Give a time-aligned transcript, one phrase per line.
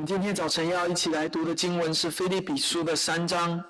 [0.00, 3.62] 们今天早晨要一起来读的经文是《菲利比书》的三章，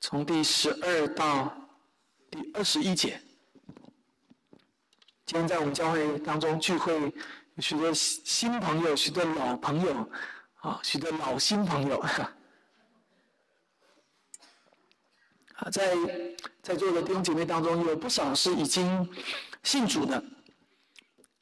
[0.00, 1.54] 从第十二到
[2.30, 3.20] 第二十一节。
[5.26, 6.94] 今天在我们教会当中聚会，
[7.56, 10.10] 有许多新朋友，许多老朋友，
[10.60, 11.98] 啊，许多老新朋友。
[15.56, 15.94] 啊，在
[16.62, 19.06] 在座的弟兄姐妹当中，有不少是已经
[19.62, 20.24] 信主的，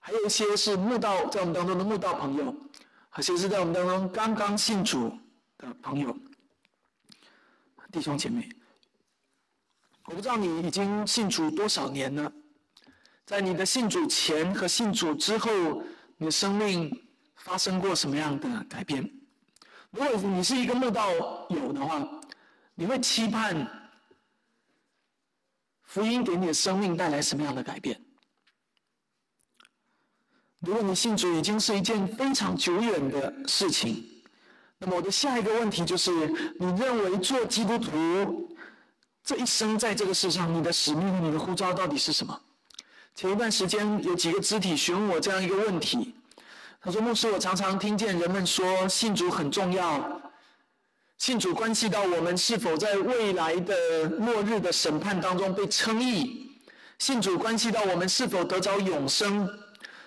[0.01, 2.53] 还有一些是慕道在我们当中的慕道朋友，
[3.17, 5.11] 有些是在我们当中刚刚信主
[5.57, 6.15] 的朋友，
[7.91, 8.47] 弟兄姐妹。
[10.05, 12.31] 我不知道你已经信主多少年了。
[13.25, 15.51] 在你的信主前和信主之后，
[16.19, 19.03] 你的生命发生过什么样的改变？
[19.91, 21.11] 如果你是一个慕道
[21.49, 22.07] 友的话，
[22.75, 23.67] 你会期盼
[25.85, 27.99] 福音给你的生命带来什么样的改变？
[30.67, 34.05] 如果你信主已经是一件非常久远的事情，
[34.79, 36.11] 那么我的下一个问题就是：
[36.59, 38.51] 你认为做基督徒
[39.23, 42.37] 这一生在这个世上，你的使命你的呼召到底是什么？
[43.15, 46.13] 前一段时间，有几个肢体询问我这样一个问题。
[46.83, 50.21] 他说：“牧师，我常常听见人们说信主很重要，
[51.17, 56.51] 信主关系到我们是否在未来的末日的审判当中被称义，
[56.99, 59.49] 信主关系到我们是否得着永生。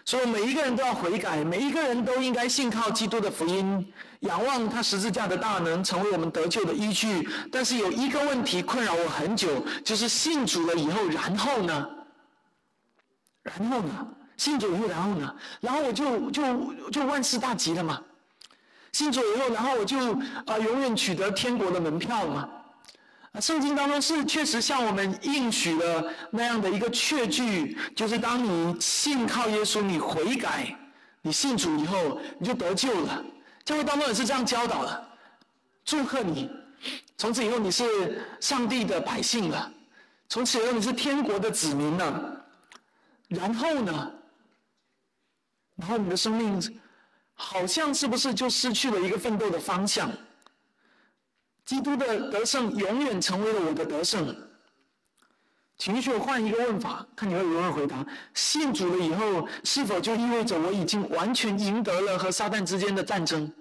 [0.09, 7.29] 所以每一个人都要悔改，每一个人都应该信靠基督的福音，仰望他十字架的大能，成为我们得救的依据。
[7.51, 11.87] 但是有一个问题困扰我很久，就是信主了以后，然后呢？”
[13.43, 14.07] 然后呢？
[14.35, 15.35] 信主以后，然后呢？
[15.61, 16.41] 然后我就就
[16.89, 18.01] 就万事大吉了嘛。
[18.91, 19.95] 信主以后，然后我就
[20.47, 22.49] 啊永远取得天国的门票嘛。
[23.41, 30.75] 圣经当中是确实向我们应许了那样的一个确据，就是当你信靠耶稣，你悔改，
[31.21, 33.23] 你信主以后，你就得救了。
[33.63, 35.07] 教会当中也是这样教导的。
[35.85, 36.49] 祝贺你，
[37.17, 39.71] 从此以后你是上帝的百姓了，
[40.27, 42.45] 从此以后你是天国的子民了。
[43.27, 44.11] 然后呢？
[45.75, 46.79] 然后你的生命
[47.35, 50.11] 好像是不是就失去了一个奋斗的方向？
[51.69, 54.35] 基督的得胜永远成为了我的得胜。
[55.77, 58.03] 请许我换一个问法，看你会如何回答：
[58.33, 63.53] 信主了以后，是否就意味着我已经完全赢得了和撒旦之间的战争？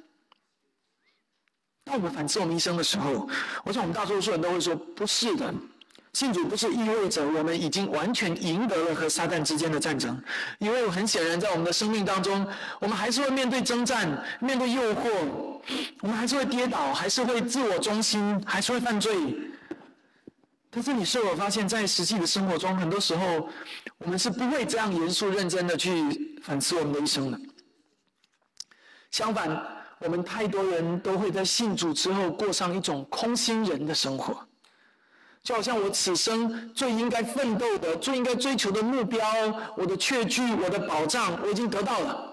[1.84, 3.28] 当我们反思我们一生的时候，
[3.62, 5.52] 我想我们大多数人都会说：不是的。
[6.14, 10.19] 信主不是意味着我们已经完全赢得了和撒旦之间的战争，
[10.58, 12.44] 因为很显然，在我们的生命当中，
[12.80, 15.57] 我们还是会面对征战，面对诱惑，
[16.00, 19.16] 我们还是会跌倒，还是会自我中心，还是会犯罪。
[20.70, 23.48] 但是，你是否发现，在实际的生活中，很多时候，
[23.98, 27.40] 我们是不会这样严肃认真的去反思我们的一生的。
[29.10, 29.66] 相反，
[30.00, 34.46] 我们太多人都会在信主之后，过上一种空心人的生活。
[35.42, 39.26] 就好像我此生最应该奋斗的、最应该追求的目标，
[39.76, 42.27] 我的确据、我的保障，我已经得到了，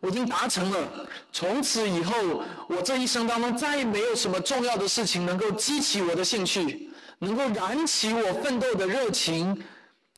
[0.00, 1.08] 我已经达成了。
[1.32, 9.62] 从此以后，我这一生当中再也没有什么重要的事情能够激起我的兴趣，能够燃起我奋斗的热情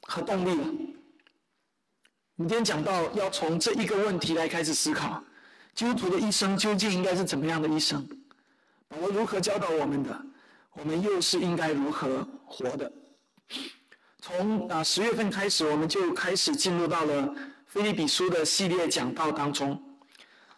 [0.03, 0.65] 和动力了。
[2.37, 5.23] 我们今天讲到，要从这一个问题来开始思考：
[5.75, 8.07] 基督徒的一生究竟应该是怎么样的一生？
[8.89, 10.21] 保罗如何教导我们的？
[10.73, 12.91] 我们又是应该如何活的？
[14.23, 17.35] 从啊十月份开始，我们就开始进入到了
[17.71, 19.81] 菲利比书的系列讲道当中。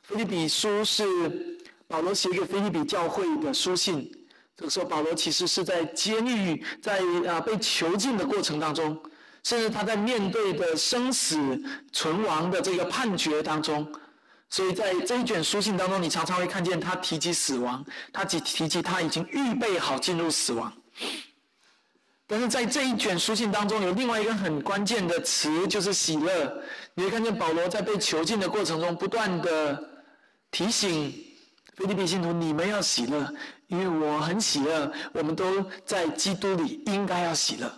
[0.03, 1.05] 菲利比书是
[1.87, 4.11] 保罗写给菲利比教会的书信。
[4.57, 8.99] 这个时候，保罗其实是在监狱，在啊被囚禁的过程当中，
[9.43, 11.37] 甚至他在面对的生死
[11.93, 13.87] 存亡的这个判决当中。
[14.49, 20.73] 所以在这一卷书信当中，你常常会看见他提及死亡，他提提及他已经预备好进入死亡。
[22.27, 26.63] 但是在这一卷书信当中，有另外一个很关键的词，就是喜乐。
[26.95, 29.83] 你会看见保罗在被囚禁的过程中，不断的
[30.51, 31.13] 提醒
[31.75, 33.31] 菲律宾信徒：你们要喜乐，
[33.67, 34.93] 因为我很喜乐。
[35.13, 37.71] 我们都在基督里，应该要喜乐。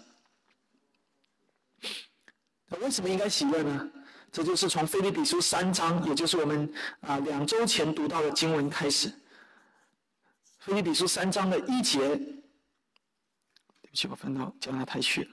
[2.80, 3.88] 为什么应该喜乐呢？
[4.32, 9.12] 这就是从菲利比书三章，也就是我们啊两周前读到的经文开始。
[10.58, 12.20] 菲利比书三章的一节，
[13.94, 15.30] 对不起，我翻到加拉太去了。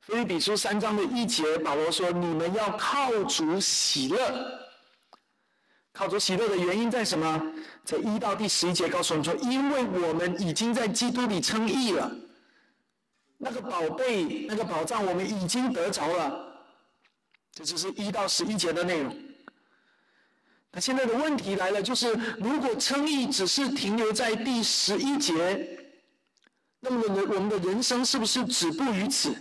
[0.00, 4.58] 菲利比书三章的一节，保罗说：“你们要靠主喜乐。”
[5.94, 7.40] 靠主喜乐的原因在什么？
[7.84, 12.10] 在一到第十一节告诉我们说：“因为我们已经在基督里称义了，
[13.38, 16.52] 那个宝贝、那个宝藏，我们已经得着了。”
[17.54, 19.16] 这就是一到十一节的内容。
[20.72, 25.79] 那现在的问题来了，就是如果称义只是停留在第十一节，
[26.80, 29.34] 那么我们我们的人生是不是止步于此？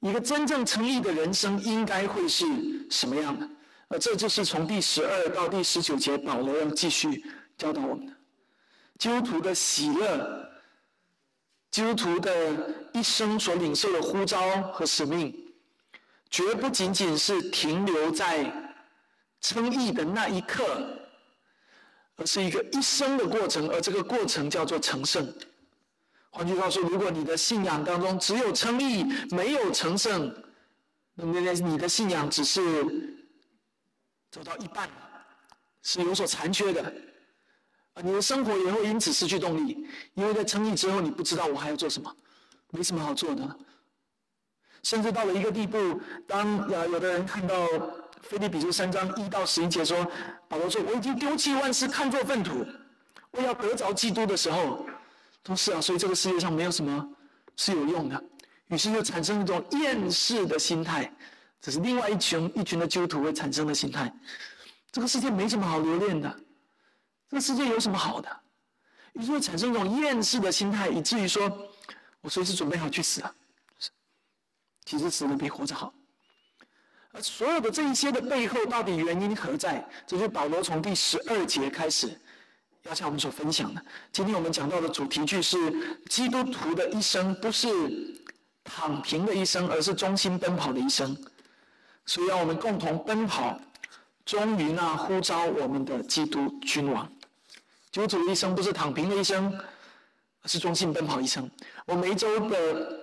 [0.00, 2.46] 一个真正称义的人生应该会是
[2.90, 3.48] 什么样的？
[3.88, 7.24] 呃，这就是从第十二到第十九节，保罗要继续
[7.56, 8.12] 教导我们的
[8.98, 10.50] 基督徒的喜乐，
[11.70, 15.34] 基督徒的一生所领受的呼召和使命，
[16.30, 18.64] 绝不仅仅是停留在。
[19.40, 20.64] 称义的那一刻，
[22.16, 25.32] 而是一个一生的过程，而这个过程叫做成圣。
[26.30, 30.32] 换句话说，如果你的信仰当中只有称义，没有成圣，
[31.14, 32.62] 那么你的信仰只是
[34.30, 34.88] 走到一半，
[35.82, 36.92] 是有所残缺的。
[38.02, 42.14] 你的生活也会因此失去动力，因为在称义之后，你不知道我还要做什么，
[42.70, 43.56] 没什么好做的。
[44.82, 47.54] 甚至到了一个地步，当啊有的人看到。
[48.20, 50.04] 菲利比书三章一到十一节说
[50.50, 52.66] ：“保罗说，我已经丢弃万事，看作粪土，
[53.30, 54.84] 我要得着基督的时候，
[55.48, 55.80] 都是啊。
[55.80, 57.08] 所以这个世界上没有什么
[57.56, 58.24] 是有用的。
[58.68, 61.10] 于是就产生一种厌世的心态，
[61.58, 64.12] 这是另外一群一群的基督徒会产生的心态。
[64.92, 66.40] 这个世界没什么好留恋的，
[67.30, 68.28] 这个世界有什么好的？
[69.14, 71.50] 于是会产生一种厌世的心态，以至于说
[72.20, 73.34] 我随时准备好去死了。
[74.84, 75.92] 其实死了比活着好。”
[77.12, 79.82] 而所有的这一些的背后，到底原因何在？
[80.06, 82.20] 这是保罗从第十二节开始
[82.88, 83.82] 要向我们所分享的。
[84.10, 85.56] 今天我们讲到的主题句是：
[86.08, 87.68] 基督徒的一生不是
[88.64, 91.16] 躺平的一生，而是忠心奔跑的一生。
[92.06, 93.60] 所以，让我们共同奔跑，
[94.24, 97.06] 忠于那呼召我们的基督君王。
[97.92, 99.52] 基督徒一生不是躺平的一生，
[100.42, 101.48] 而是忠心奔跑一生。
[101.86, 102.97] 我每一周的。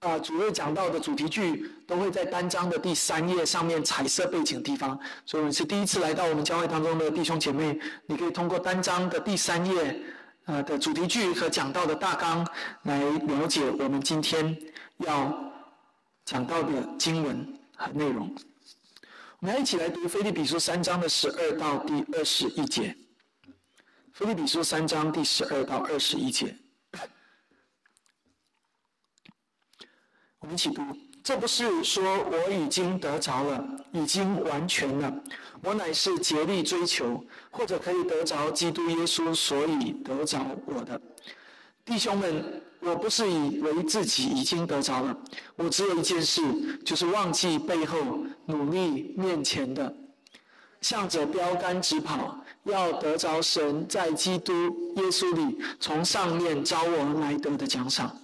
[0.00, 10.02] 啊，主日讲到的主题句都会在单章的第三页上面彩色背景地方，所以你是第一次来到我们教会当中的弟兄姐妹，你可以通过单章的第三页，
[10.46, 12.46] 呃的主题句和讲到的大纲
[12.82, 14.56] 来了解我们今天
[14.98, 15.52] 要
[16.24, 18.34] 讲到的经文和内容。
[19.38, 22.96] 我们要一起来读菲利比书三章的十二到第二十一节。
[24.12, 26.56] 菲利比书三章第十二到二十一节。
[30.46, 30.82] 们一起读，
[31.22, 35.12] 这不是说我已经得着了，已经完全了。
[35.62, 41.00] 我乃是竭力追求，或者可以得着基督耶稣，所以得着我的
[41.84, 42.62] 弟兄们。
[42.78, 45.18] 我不是以为自己已经得着了，
[45.56, 46.40] 我只有一件事，
[46.84, 47.98] 就是忘记背后，
[48.44, 49.92] 努力面前的，
[50.82, 54.52] 向着标杆直跑，要得着神在基督
[54.96, 58.14] 耶稣里从上面招我来得的奖赏。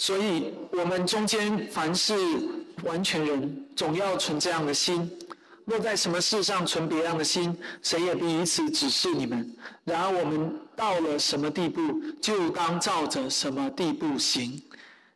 [0.00, 2.14] 所以，我们中间凡是
[2.84, 5.06] 完全人，总要存这样的心；
[5.66, 9.54] 若在什么事上存别样的心，谁也不以此指示你们。
[9.84, 14.62] 然而，我们到了什么地步，就当照着什么地步行。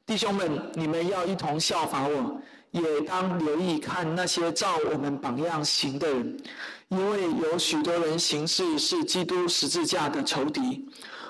[0.05, 2.39] 弟兄们，你们要一同效法我，
[2.71, 6.37] 也当留意看那些照我们榜样行的人，
[6.89, 10.87] 因为有许多人行事是基督十字架的仇敌。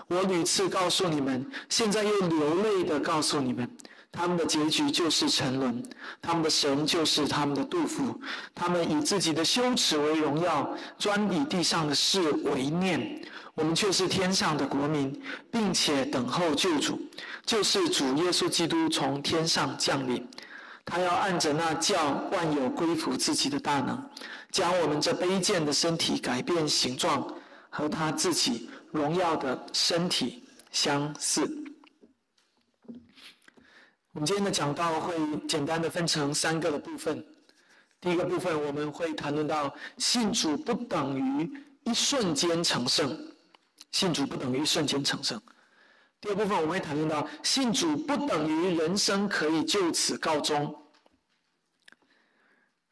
[0.09, 3.69] 我屡次告诉你们，现在又流泪的告诉你们，
[4.13, 5.83] 他们的结局就是沉沦，
[6.21, 8.21] 他们的神就是他们的杜甫，
[8.55, 13.23] 他们以自己的羞耻为荣耀，专以地上的事为念。
[13.55, 17.01] 我们却是天上的国民，并且等候救主，
[17.47, 20.27] 就是主耶稣基督从天上降临。
[20.85, 23.99] 他要按着那叫万有归服自己的大能，
[24.51, 27.27] 将我们这卑贱的身体改变形状，
[27.71, 28.69] 和他自己。
[28.95, 31.43] 荣耀的身体相似。
[34.13, 35.13] 我们今天的讲道会
[35.49, 37.27] 简单的分成三个的部分。
[38.01, 41.51] 第一个部分我们会谈论到信主不等于
[41.83, 43.19] 一瞬间成圣，
[43.91, 45.43] 信主不等于一瞬间成圣。
[46.21, 50.73] 第二部分我们会谈论到信主不等于人生可以就此告终。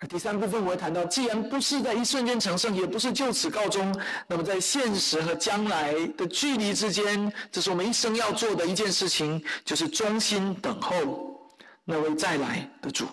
[0.09, 3.95] 第三部分我会谈到，既然不是在一瞬间成圣，也不是就此告终，
[4.27, 11.49] 那么在现实和将来的距离之间，这是我们一生要做的一件事情，就是专心等候
[11.85, 13.07] 那位再来的主。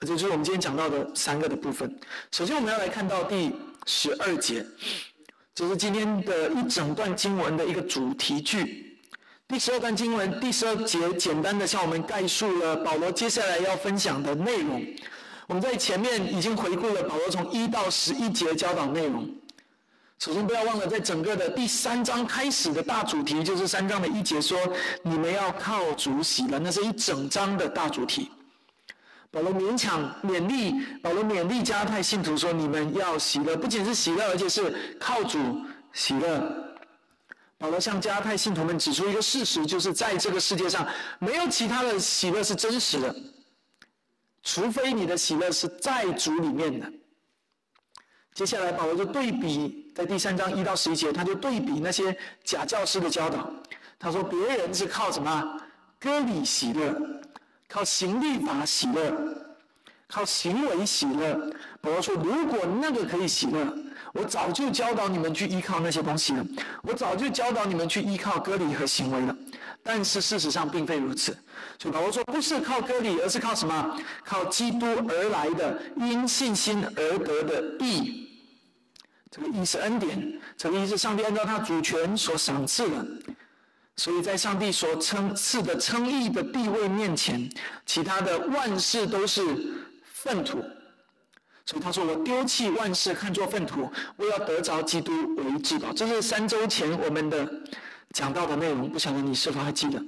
[0.00, 1.98] 这就是我们今天讲到的三个的部分。
[2.32, 3.52] 首先，我们要来看到第
[3.86, 4.66] 十二节，
[5.54, 8.98] 这是今天的一整段经文的一个主题句。
[9.46, 14.84] 第十二段经文第十二节，简单的向我们概述了保罗接下来要分享的内容。
[15.52, 19.28] 我们在前面已经回顾了保罗从一到十一节教导内容。
[20.18, 24.58] 首先，不要忘了，在整个的第三章开始的大主题，就是三章的一节说
[25.04, 28.30] ：“你们要靠主喜了。”那是一整章的大主题。
[29.30, 35.38] 保罗勉强勉励，保罗勉励加太信徒说：“你们要喜乐，不仅是喜乐，而且是靠主
[35.92, 36.50] 喜乐。”
[37.60, 43.14] 保罗向加太信徒们指出一个事实，就是在这个世界上，没有其他的喜乐是真实的，
[44.42, 46.92] 除非你的喜乐是在主里面的。
[48.34, 53.50] 接下来，保罗就对比，在第三章一到十一节，他就对比那些假教师的教导。
[53.98, 55.60] 他说：“别人是靠什么？
[56.00, 56.94] 割礼喜乐，
[57.68, 59.14] 靠行律法喜乐，
[60.08, 63.72] 靠行为喜乐。”保罗说：“如果那个可以喜乐，
[64.14, 66.44] 我早就教导你们去依靠那些东西了。
[66.82, 69.36] 我早就教导你们去依靠割礼和行为了。
[69.82, 71.36] 但是事实上并非如此。
[71.78, 73.98] 所以保罗说，不是靠割礼，而是靠什么？
[74.24, 78.28] 靠基督而来的，因信心而得的义。”
[79.30, 83.06] 这个义是恩典，这个义是上帝按照他主权所赏赐的，
[83.96, 87.50] 所以在上帝所称赐的称义的地位面前，
[87.86, 89.42] 其他的万事都是
[90.04, 90.62] 粪土。
[91.64, 97.48] 所以他说：“我丢弃万事，看作粪土，我要得着基督为至宝。”这是三周前我们的
[98.12, 100.02] 讲到的内容，不晓得你是否还记得？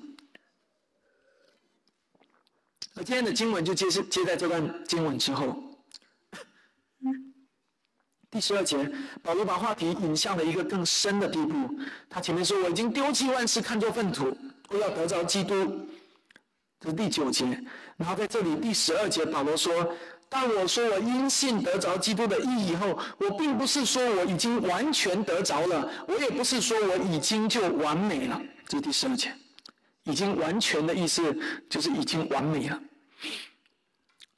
[2.96, 5.56] 而今天的经文就接是接在这段经文之后。
[8.30, 8.90] 第十二节，
[9.22, 11.78] 保罗把话题引向了一个更深的地步。
[12.10, 14.36] 他前面说：“我已经丢弃万事，看作粪土，
[14.70, 15.88] 我要得着基督。”
[16.80, 17.46] 这是第九节。
[17.96, 19.94] 然后在这里第十二节，保罗说
[20.28, 29.32] ：“当我说我因信得着基督的意义后，我并不是说我已经完全得着了，我也不是说我已经就完美了。”这是第十二节，
[30.04, 31.22] 已经完全的意思
[31.68, 32.80] 就是已经完美了。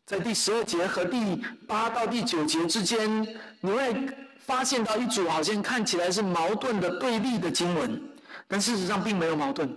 [0.05, 3.26] 在第十二节和第八到第九节之间，
[3.61, 4.07] 你会
[4.38, 8.00] 发现到一组好像看起来是矛盾的对立的经文，
[8.47, 9.75] 但事实上并没有矛盾。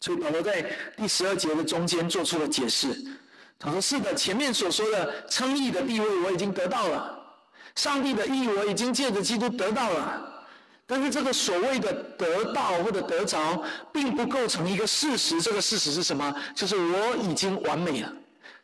[0.00, 2.88] 所以保罗在第十二节的中间做出了解释，
[3.62, 7.16] 他说：“是的，前面所说的称义的地位我已经得到了，
[7.76, 10.44] 上帝的义我已经借着基督得到了，
[10.84, 15.40] 但是这个所谓的得到或者得着，并不构成一个事实。
[15.40, 16.34] 这个事实是什么？
[16.56, 18.12] 就是我已经完美了。”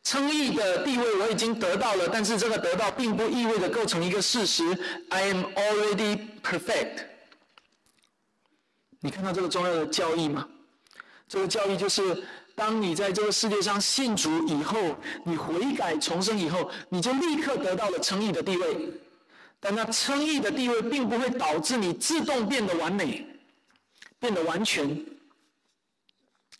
[0.03, 4.65] 称义的地位我已经得到了，但是这个得到并不意味着构成一个事实。
[5.11, 7.05] I am already perfect。
[9.01, 10.49] 你看到这个重要的教义吗？
[11.29, 12.25] 这个教义就是，
[12.59, 14.77] 当你在这个世界上信主以后，
[15.25, 18.93] 你悔改重生以后，你就立刻得到了称义的地位。
[19.61, 23.25] 但那称义的地位并不会导致你自动变得完美，
[24.19, 25.05] 变得完全。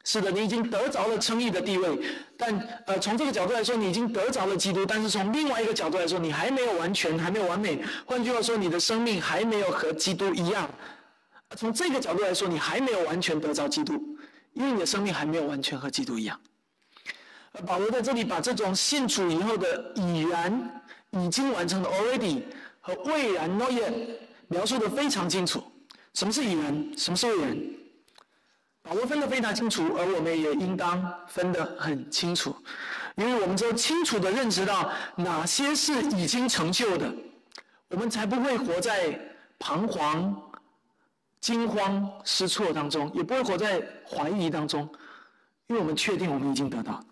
[0.05, 1.99] 是的，你已经得着了称义的地位，
[2.37, 7.83] 但呃，从这个角度来说，你已经得着了基督；但是从另外一个角度来说，你还没有完全，还没有完美。
[8.07, 10.71] 换句话说，你的生命还没有和基督一样。
[11.57, 14.03] 从这个角度来说，你还没有完全得着基督，
[14.59, 16.39] 因为你的生命还没有完全和基督一样。
[17.53, 22.43] 而保罗在这里把这种信主以后的已然、已经完成的 already
[22.81, 23.95] 和未然 not yet
[24.49, 25.63] 描述的非常清楚。
[26.13, 26.99] 什么是已然？
[26.99, 27.57] 什么是未然？
[28.83, 32.57] 保罗分得非常清楚，而我们也应当分得很清楚，
[33.17, 37.15] 因为我们只有清楚的认识到哪些是已经成就的，
[37.91, 39.21] 我们才不会活在
[39.59, 40.48] 彷徨、
[41.41, 44.89] 惊慌失措当中，也不会活在怀疑当中，
[45.67, 47.03] 因为我们确定我们已经得到。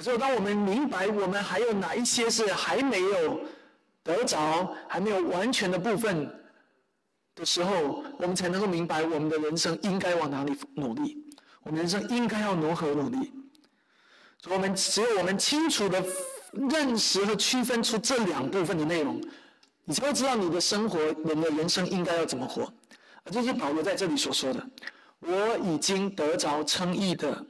[0.00, 3.40] 所以，当我们明白我们还有哪一些是还没有
[4.02, 6.40] 得着、还没有完全的部分。
[7.36, 11.18] 的时候，我们才能够明白我们的人生应该往哪里努力，
[11.64, 13.32] 我们人生应该要如何努力。
[14.46, 16.00] 我们只有我们清楚的
[16.52, 19.20] 认识和区分出这两部分的内容，
[19.84, 22.72] 你才会知道你的生活、你的人生应该要怎么活。
[23.32, 24.64] 这是保罗在这里所说的
[25.20, 27.44] ：“我已经得着称义的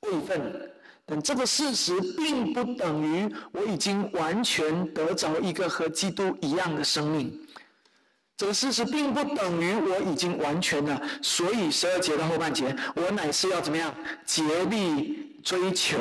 [0.00, 0.70] 位分，
[1.06, 7.30] 但这个事实并不等于我已经完全得着一个和基督一样的生命。”
[8.36, 13.94] 这个事实并不等于我已经完全了，所以十二节的后半节，我乃是要怎么样
[14.24, 15.98] 竭力追求？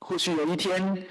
[0.00, 1.02] 或许有一天，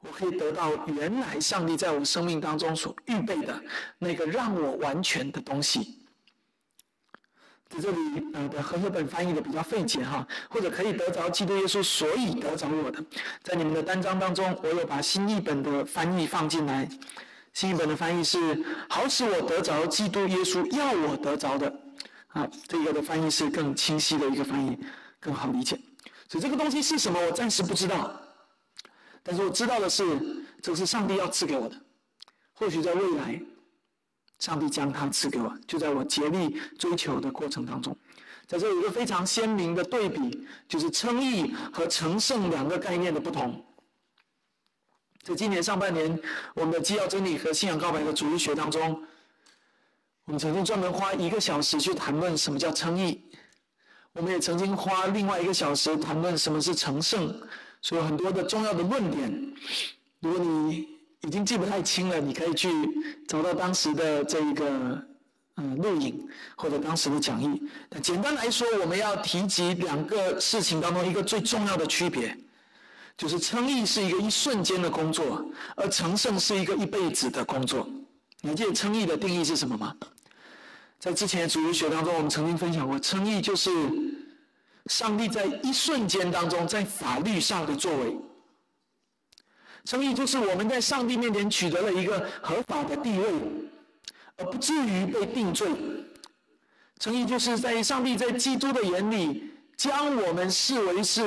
[0.00, 3.62] 我可以得到原来上帝在我生命当中所预备的
[3.98, 5.98] 那个让我完全的东西。
[7.68, 7.98] 在这里，
[8.32, 13.04] 呃的和合本翻译的比较费解哈，或者可以得着基督耶稣，所以得着我的。
[13.42, 16.88] 在你们的单章当中，我有把新译本的翻译放进来。
[17.52, 21.74] 新译本的翻译是“好使我得着基督耶稣要我得着的”，
[22.28, 24.78] 啊，这个的翻译是更清晰的一个翻译，
[25.18, 25.78] 更好理解。
[26.28, 28.20] 所以这个东西是什么，我暂时不知道，
[29.22, 30.04] 但是我知道的是，
[30.60, 31.74] 这是上帝要赐给我的。
[32.52, 33.40] 或许在未来，
[34.38, 37.96] 上帝将它赐给我，就在我竭力追求的过程当中。
[38.46, 43.64] 在这有一个非常鲜明的对比，就是称义和成圣两个概念的不同。
[45.22, 46.16] 在今年上半年，
[46.54, 49.02] 我们的基要真理和信仰告白的主义学当中，
[50.26, 53.20] 我们曾经专门花一个小时去谈论什么叫称义，
[54.12, 57.42] 我们也曾经花另外一个小时谈论什么是成圣，
[57.82, 59.54] 所以很多的重要的论点，
[60.20, 60.95] 如果你
[61.26, 62.70] 已经记不太清了，你可以去
[63.26, 65.02] 找到当时的这一个。
[65.58, 67.62] 嗯，录影或者当时的讲义。
[67.88, 72.36] 那简单来说，我们要提及两个事情当中一个最重要的区别，
[73.16, 75.42] 就是称义是一个一瞬间的工作，
[75.74, 77.88] 而成圣是一个一辈子的工作。
[78.42, 79.96] 你记得称义的定义是什么吗？
[81.00, 83.70] 在之前的主日学当中，我们曾经分享过，称义就是
[84.88, 88.14] 上帝在一瞬间当中在法律上的作为。
[89.86, 93.24] 称义就是我们在上帝面前取得了一个合法的地位。
[94.38, 95.66] 而不至于被定罪，
[97.00, 101.22] 诚意就是在上帝在基督的眼里，将我们视为是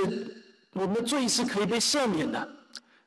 [0.73, 2.47] 我们的罪是可以被赦免的，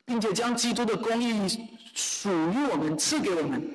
[0.03, 1.47] 并且将基督的公义
[1.93, 3.65] 属于我们，赐给我们。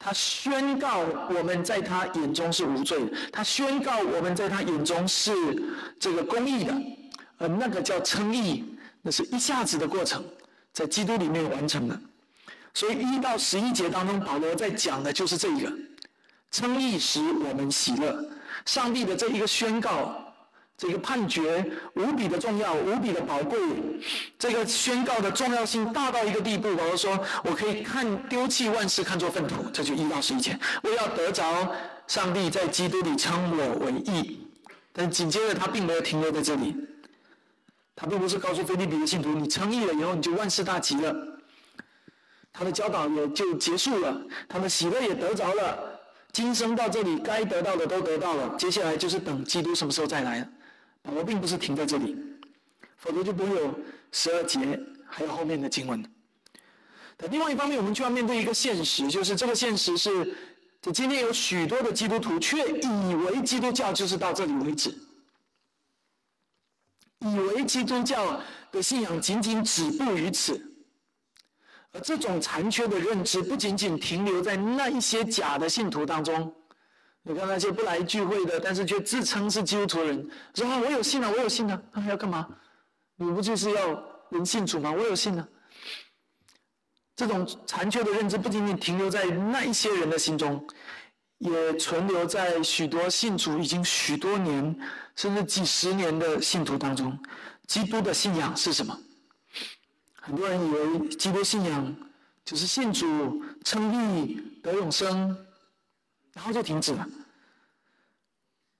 [0.00, 5.32] 他宣告我们在他眼中是无罪的，他宣告我们在他眼中是
[6.00, 6.74] 这个公义的，
[7.36, 8.64] 而那个叫称义，
[9.00, 10.24] 那是一下子的过程，
[10.72, 11.98] 在基督里面完成的。
[12.74, 15.72] 所以一到十一节当中，保罗在讲的就是这一个
[16.50, 18.24] 称义使我们喜乐。
[18.64, 20.14] 上帝的这一个宣告，
[20.76, 23.58] 这个判决无比的重要，无比的宝贵。
[24.38, 31.72] 这个宣告的重要性大到一个地步，保罗说：“我可以看丢弃万事，看作粪土。”这就一到十一节，我要得着
[32.06, 34.46] 上帝在基督里称我为义。
[34.92, 36.76] 但紧接着他并没有停留在这里，
[38.00, 41.12] 他并不是告诉菲律宾的信徒：“你称义了以后，你就万事大吉了。”
[42.54, 46.00] 他的教导也就结束了，他的喜乐也得着了，
[46.30, 50.48] 今生到这里该得到的都得到了，接下来就是等基督什么时候再来了。
[51.12, 52.16] 我并不是停在这里，
[52.98, 53.74] 否则就不会有
[54.12, 56.04] 十二节还有后面的经文。
[57.16, 60.36] 但另外一方面，我们就要面对一个现实，就是这个现实是，
[60.80, 64.94] 这今天有许多的基督徒却以为基督教就是到这里为止，
[67.20, 70.60] 以为基督教的信仰仅仅止步于此。
[71.92, 76.54] 而这种残缺的认知，不仅仅停留在那一些假的信徒当中。
[77.22, 82.48] 你看那些不来聚会的，但是却自称是基督徒人，说：“啊，我有信了，我有信了，那还要干嘛？
[83.16, 84.92] 你不就是要人信主吗？
[84.92, 85.46] 我有信了。”
[87.16, 90.64] 这种残缺的认知，不仅仅停留在那一些人的心中，
[91.38, 94.78] 也存留在许多信主已经许多年，
[95.14, 97.18] 甚至几十年的信徒当中。
[97.66, 98.98] 基督的信仰是什么？
[100.14, 101.96] 很多人以为基督信仰
[102.44, 105.36] 就是信主称义得永生，
[106.34, 107.06] 然后就停止了。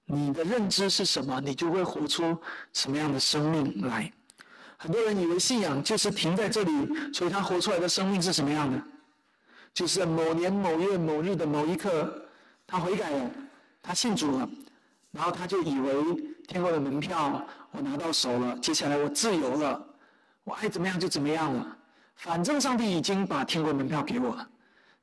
[0.04, 2.36] 你的认知是什么，你就会活出
[2.72, 4.10] 什么样的生命来。
[4.78, 8.82] 很多人以为信仰就是停在这里，所以他活出来的生命是什么样的？
[9.74, 12.27] 就是某年某月某日的某一刻，
[12.68, 13.30] 他悔改了，
[13.82, 14.48] 他信主了，
[15.10, 15.92] 然后他就以为
[16.46, 19.84] 天国的门票我拿到手了，接下来我自由了。
[20.44, 21.78] 我爱怎么样就怎么样了，
[22.16, 24.48] 反正上帝已经把天国门票给我了，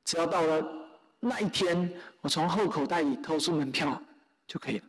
[0.04, 0.64] 只要到了
[1.20, 4.00] 那一天，我从后口袋里偷出门票
[4.48, 4.86] 就可以了。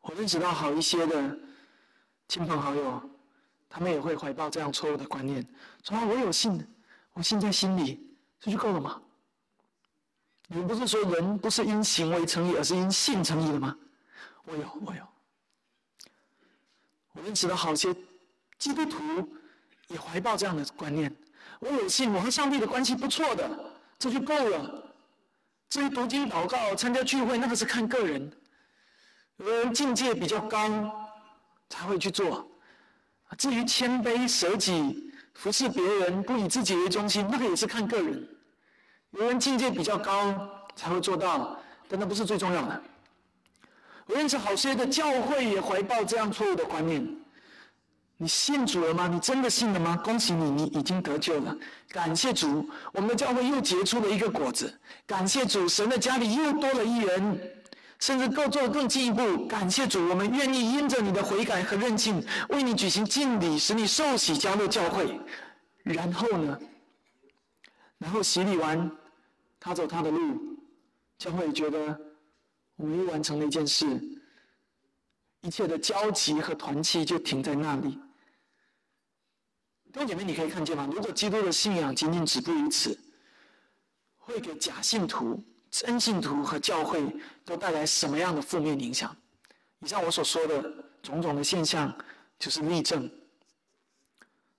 [0.00, 1.38] 我认识到好一些的
[2.26, 3.00] 亲朋好友，
[3.68, 5.46] 他们也会怀抱这样错误的观念，
[5.84, 6.66] 说啊，我有信，
[7.12, 8.04] 我信在心里，
[8.40, 9.00] 这就够了吗？
[10.54, 13.74] 你不是说人不是因行为成义，而是因信成义的吗？
[14.44, 15.02] 我有，我有，
[17.12, 17.94] 我认识到好些。
[18.58, 19.00] 基督徒
[19.88, 21.12] 也怀抱这样的观念：
[21.58, 24.94] 我有信，我和上帝的关系不错的，这就够了。
[25.68, 28.30] 至于读经、祷告、参加聚会，那个是看个人。
[29.38, 30.68] 有的人境界比较高，
[31.70, 32.46] 才会去做。
[33.38, 38.28] 至于谦卑、舍己、服侍别人、不以自己为中心，那个也是看个人。
[39.12, 40.34] 有人境界比较高，
[40.74, 42.82] 才会做到，但那不是最重要的。
[44.06, 47.06] 我认识好些的教会也怀抱这样错误的观念。
[48.16, 49.08] 你信主了吗？
[49.08, 50.00] 你真的信了吗？
[50.04, 51.56] 恭喜你，你已经得救了。
[51.88, 54.72] 感谢主，我们的教会又结出了一个果子。
[55.06, 57.40] 感谢主，神的家里又多了一人，
[57.98, 59.46] 甚至更做更进一步。
[59.46, 65.20] 感谢主，我们愿意因着你的悔改和认信，为你举行敬礼，使你受洗加入教会。
[65.82, 66.58] 然后呢？
[67.98, 68.90] 然后洗礼完，
[69.64, 70.58] 他走他的路，
[71.18, 71.96] 教会觉得
[72.74, 73.86] 我们又完成了一件事，
[75.42, 77.96] 一切的交集和团契就停在那里。
[79.92, 80.90] 弟兄姐妹，你可以看见吗？
[80.92, 82.98] 如果基督的信仰仅仅止步于此，
[84.18, 87.00] 会给假信徒、真信徒和教会
[87.44, 89.16] 都带来什么样的负面影响？
[89.78, 90.60] 以上我所说的
[91.04, 91.96] 种种的现象，
[92.36, 93.08] 就是例证。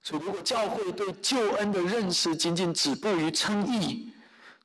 [0.02, 4.14] 所以，如果教会对救恩的认识仅仅止步于称义，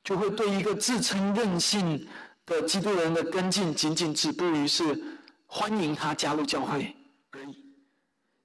[0.03, 2.07] 就会对一个自称任性
[2.45, 5.03] 的基督人的跟进仅仅止步于是
[5.45, 6.95] 欢迎他加入教会
[7.31, 7.63] 而已，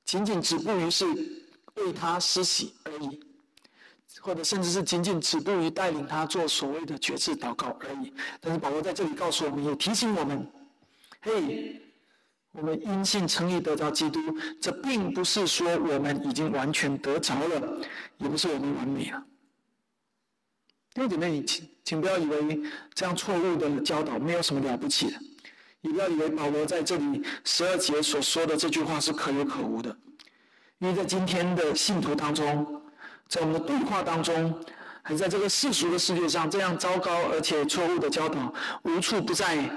[0.04, 1.06] 仅仅止步于是
[1.76, 3.20] 为他施洗而已，
[4.20, 8.12] 或者甚至是仅仅止步于带领他做所谓的决志祷告而已。
[8.40, 10.46] 但是保罗在这里告诉我们，也提醒我们：
[11.20, 11.80] 嘿。
[12.56, 14.20] 我们因信称义得着基督，
[14.60, 17.80] 这并不是说我们已经完全得着了，
[18.18, 19.20] 也不是我们完美了。
[20.94, 22.62] 弟兄姐妹，你请请不要以为
[22.94, 25.18] 这样错误的教导没有什么了不起的，
[25.80, 29.94] 也不要以为保罗在这里十二节所说的这句话是可有可无的，
[30.78, 32.80] 因为在今天的信徒当中，
[33.28, 34.64] 在我们的对话当中，
[35.02, 38.54] 还在这个世俗的世界上，这样糟糕而且错误的教导
[38.84, 39.68] 无处不在。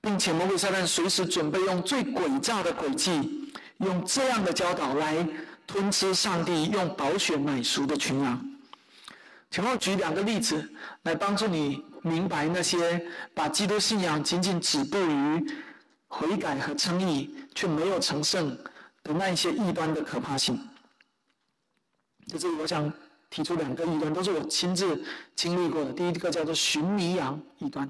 [0.00, 5.26] 并且魔鬼撒旦随时准备用最诡诈的诡计，用这样的教导来
[5.66, 8.53] 吞吃上帝用宝血买赎的群羊。
[9.54, 10.68] 请我举两个例子
[11.04, 13.00] 来帮助你明白那些
[13.32, 15.46] 把基督信仰仅仅止步于
[16.08, 18.50] 悔改和称义，却没有成圣
[19.04, 20.58] 的那一些异端的可怕性。
[22.26, 22.92] 在这里，我想
[23.30, 25.00] 提出两个异端，都是我亲自
[25.36, 25.92] 经历过的。
[25.92, 27.88] 第一个叫做寻迷羊异端，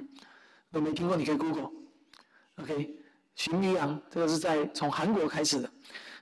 [0.68, 1.70] 如果没听过，你可以 Google。
[2.56, 2.94] OK，
[3.36, 5.70] 寻迷羊，这个是在从韩国开始的。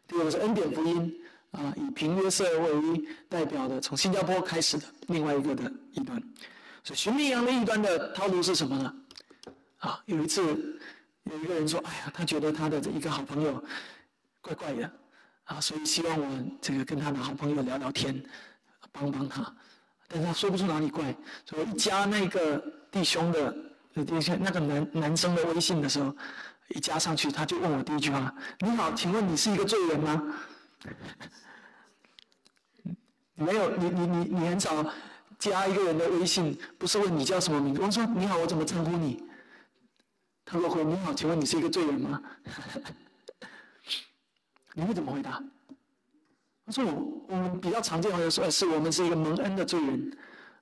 [0.07, 1.12] 第二个是恩典福音，
[1.52, 6.20] 啊，以平约瑟为代表的，从新加坡开始的另外一个的异端。
[6.84, 8.94] 所以寻迷羊的异端的套路是什么呢？
[9.78, 10.42] 啊，有一次
[11.24, 13.62] 有一个人说：“哎呀，他觉得他的这一个好朋友
[14.40, 14.90] 怪怪的，
[15.44, 18.22] 啊，所以希望我这个跟他的好朋友聊聊天，
[18.90, 19.54] 帮帮他。
[20.08, 21.14] 但是他说不出哪里怪，
[21.46, 23.54] 所以一加那个弟兄的。”
[23.94, 26.16] 第一些那个男男生的微信的时候，
[26.68, 30.34] 一加上去，他就问我第一句话：“你好，请问你是一个罪人吗？”
[33.35, 34.85] 没有，你你你你很少
[35.38, 37.81] 加一个人的微信，不是问你叫什么名字。
[37.81, 39.25] 我说：“你好，我怎么称呼你？”
[40.45, 42.23] 他说：“你好，请问你是一个罪人吗？”
[44.75, 45.42] 你会怎么回答？
[46.64, 50.16] 他说：“我我们比较常见的说，是我们是一个蒙恩的罪人，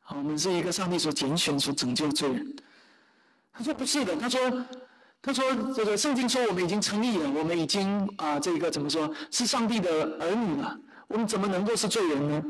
[0.08, 2.56] 我们是一个上帝所拣选、所拯救的罪人。”
[3.52, 4.40] 他说不是的，他说，
[5.22, 12.44] 他说这个圣经说我们已经称义了，我们已经啊这个怎么说是上帝的儿女了，我们怎么能够是罪人呢？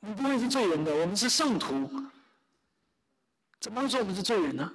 [0.00, 1.88] 我们不会是罪人的，我们是圣徒，
[3.60, 4.72] 怎么会说我们是罪人呢？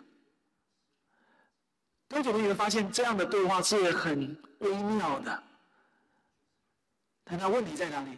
[2.08, 5.44] 多久你会发现这样的对话是很微妙的，
[7.26, 8.18] 但他问题在哪里？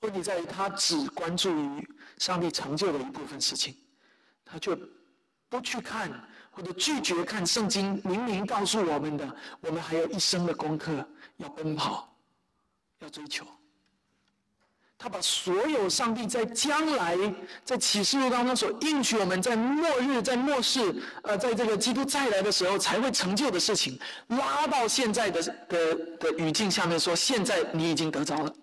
[0.00, 3.76] 问题在于他只关注于上帝成就的一部分事情。
[4.44, 4.78] 他就
[5.48, 6.10] 不去看，
[6.56, 12.10] 或者拒绝看圣经明明告诉我们的，我们还有一生的功课要奔跑，
[13.00, 13.44] 要追求。
[14.96, 17.14] 他把所有上帝在将来
[17.62, 28.54] 在启示录当中所应许我们在末日、在末世，呃，在这个基督再来的时候才会成就的事情，拉到现在的的的语境下面说，现在你已经得着了，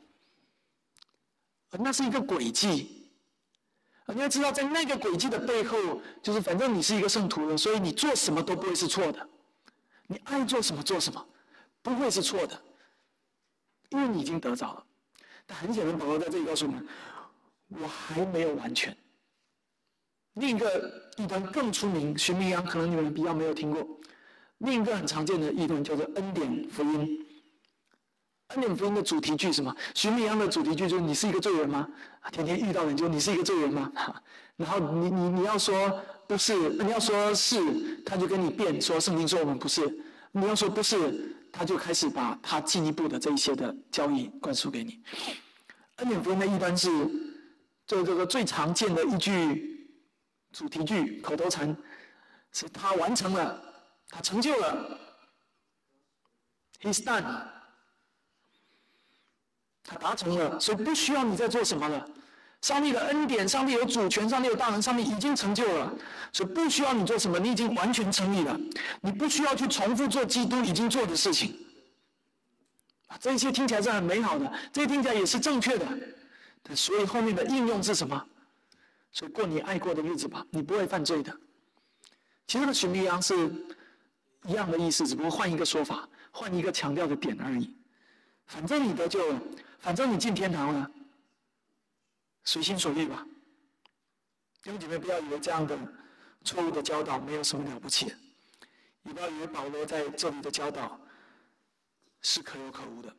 [1.74, 3.03] 那是一个轨迹。
[4.08, 9.30] 你要知道，在那个轨迹的背后，就是反正你是一个圣徒了，所以你做什么都不会是错的。
[10.08, 11.26] 你爱做什么做什么，
[11.82, 12.62] 不会是错的，
[13.89, 14.86] 因为你已经得着了。
[15.46, 16.86] 但很显然，保罗在这里告诉我们，
[17.70, 18.96] 我还没有完全。
[20.34, 23.88] 另一个异端更出名，徐明阳可能你们比较没有听过。
[24.60, 27.26] 另一个很常见的异端叫做恩典福音。
[28.54, 29.76] 恩典福音的主题句什么？
[29.96, 31.88] 寻迷羊的主题句就是你是一个罪人吗？
[32.32, 33.92] 天天遇到人就你是一个罪人吗？
[34.56, 39.82] 然后你你你要说不是，你要说是，他就跟你辩说圣经说我们不是。
[40.32, 45.02] 你要说不是，他就开始把他进一步的这一些的教义灌输给你。
[45.98, 46.89] 恩典福音的一般是
[47.88, 49.89] 这这个最常见的一句
[50.52, 51.76] 主题句口头禅，
[52.52, 53.62] 是他完成了，
[54.10, 55.00] 他成就了
[56.82, 57.53] ，He's done。
[59.84, 62.08] 他达成了，所以不需要你再做什么了。
[62.62, 65.93] 上帝的恩典，上帝有主权，上帝有大能，上帝已经成就了，
[66.32, 68.58] 所以不需要你做什么，你已经完全成立了。
[69.02, 71.60] 你不需要去重复做基督已经做的事情。
[73.19, 75.86] 这一切听起来是很美好的，这些听起来也是正确的。
[76.74, 78.26] 所以后面的应用是什么？
[79.12, 81.36] 所以过你爱过的日子吧，你不会犯罪的。
[82.48, 83.36] 其实的寻迷羊是
[84.48, 87.76] 一样的意思，只不过换一个说法，换一个强调的点而已。
[88.48, 89.41] 反正你得救了。
[89.84, 90.89] 反正你进天堂了，
[92.46, 93.28] 随心所欲吧。
[94.62, 95.78] 弟兄姐妹，不要以为这样的
[96.46, 98.15] 错误的教导没有什么了不起。
[99.02, 100.98] 你不要以为保罗在这里的教导
[102.22, 103.13] 是可有可无的。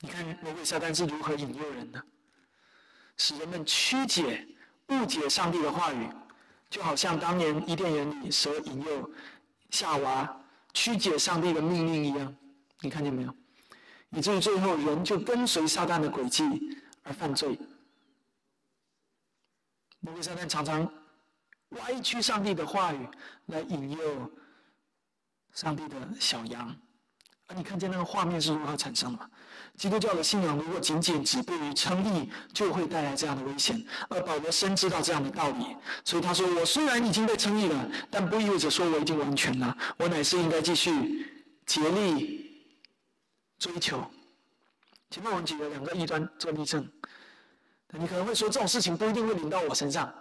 [0.00, 2.02] 你看魔鬼撒旦是如何引诱人的，
[3.18, 4.48] 使人们曲解、
[4.86, 6.08] 误解上帝的话语，
[6.70, 9.10] 就好像当年伊甸园里蛇引诱
[9.68, 10.37] 夏娃
[10.78, 12.32] 曲解上帝的命令一样。
[12.82, 13.34] 你看见没有？
[14.10, 16.44] 以至于最后人就跟随撒旦的轨迹
[17.02, 17.58] 而犯罪。
[19.98, 20.88] 魔鬼撒旦常常
[21.70, 23.08] 歪曲上帝的话语，
[23.46, 24.30] 来引诱
[25.52, 26.74] 上帝的小羊。
[27.48, 29.28] 而你看见那个画面是如何产生的吗？
[29.78, 33.80] 基督教的信仰如果仅仅止步于称义，就会带来这样的危险。
[34.08, 39.76] 而保罗深知道这样的道理，所以他说：“我虽然已经被称义了，但不意味着说我已经完全了。
[39.96, 41.24] 我乃是应该继续
[41.64, 42.64] 竭力
[43.58, 44.04] 追求。”
[45.10, 46.86] 前面我们举了两个异端做例证，
[47.92, 50.12] 你可能会说这种事情不一定会临到我身上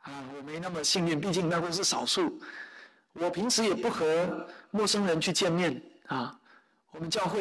[0.00, 2.36] 啊，我没那么幸运，毕竟那都是少数。
[3.12, 6.36] 我平时也不和陌生人去见面啊。
[6.90, 7.40] 我们教会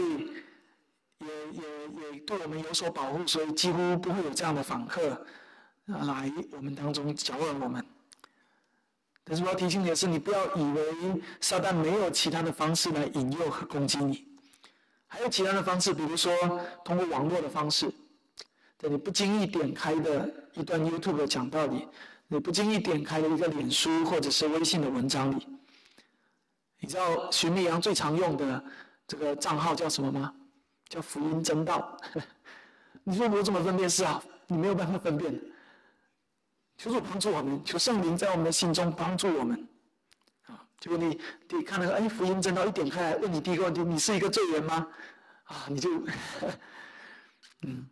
[2.11, 5.25] 也对我们有所保护，所以几乎不会有这样的访客
[5.85, 7.85] 来我们当中搅扰我们。
[9.23, 14.27] 但是我要提醒你的是，你不要以为撒旦没有其他的方式来引诱和攻击你，
[15.07, 16.31] 还有其他的方式，比如说
[16.83, 17.91] 通过网络的方式，
[18.77, 21.87] 在你不经意点开的一段 YouTube 的讲道理，
[22.27, 25.47] 你不经意点开的一个脸书或者是微信的文章里，
[26.79, 28.63] 你知道徐密阳最常用的。
[29.05, 30.33] 这个账号叫什么吗？
[30.93, 31.97] 叫福音真道。
[33.03, 34.21] 你说我怎么分辨是啊？
[34.45, 35.33] 你没有办法分辨。
[36.77, 39.67] 求主帮助我们，求圣灵在我们的心中帮助我们。
[40.45, 44.87] 啊，结果你你看那个哎福音真道一点开来，问你第一个问题：你是一个罪人吗？
[45.45, 45.89] 啊，你就
[47.63, 47.87] 嗯，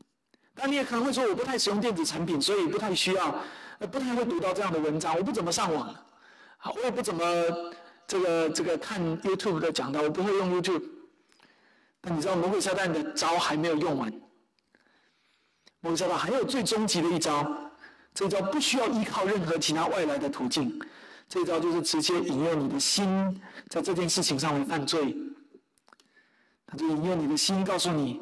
[0.54, 3.36] 那你也可能会说我不太使用电子产品，所以不太需要，
[3.92, 7.24] 不太会读到这样的文章，我不怎么上网，啊，我也不怎么
[8.06, 11.01] 这个这个看 YouTube 的讲道，我不会用 YouTube。
[12.02, 14.12] 但你知道魔鬼撒旦的招还没有用完，
[15.82, 17.72] 魔鬼撒旦还有最终极的一招，
[18.14, 20.82] 这一招不需要依靠任何其他外来的途径，
[21.30, 25.16] 这一招就是直接引诱你的心在这件事情上面犯罪。
[26.66, 28.22] 他就引诱你的心，告诉你，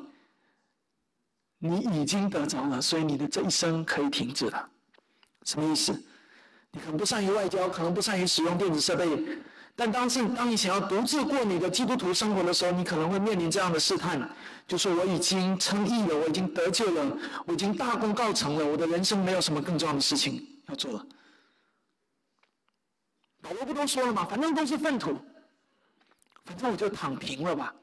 [1.60, 4.70] 你已经得着了，所以你的这一生可以停止了。
[5.46, 5.94] 什么意思？
[6.72, 9.08] 你可能不善于外交，可能不善于使用电子设备。
[9.76, 14.30] 但当是当你想要独自过你的基督徒生活的时候，你可能会面临这样的试探，
[14.68, 21.06] 就是我已经称义了，我已经得救了，我已经大功告成了，我的人生没有什么更重要的事情要做了。
[23.42, 24.28] 保罗不都说了吗？
[24.30, 25.18] 反正都是粪土，
[26.44, 27.74] 反正我就躺平了吧？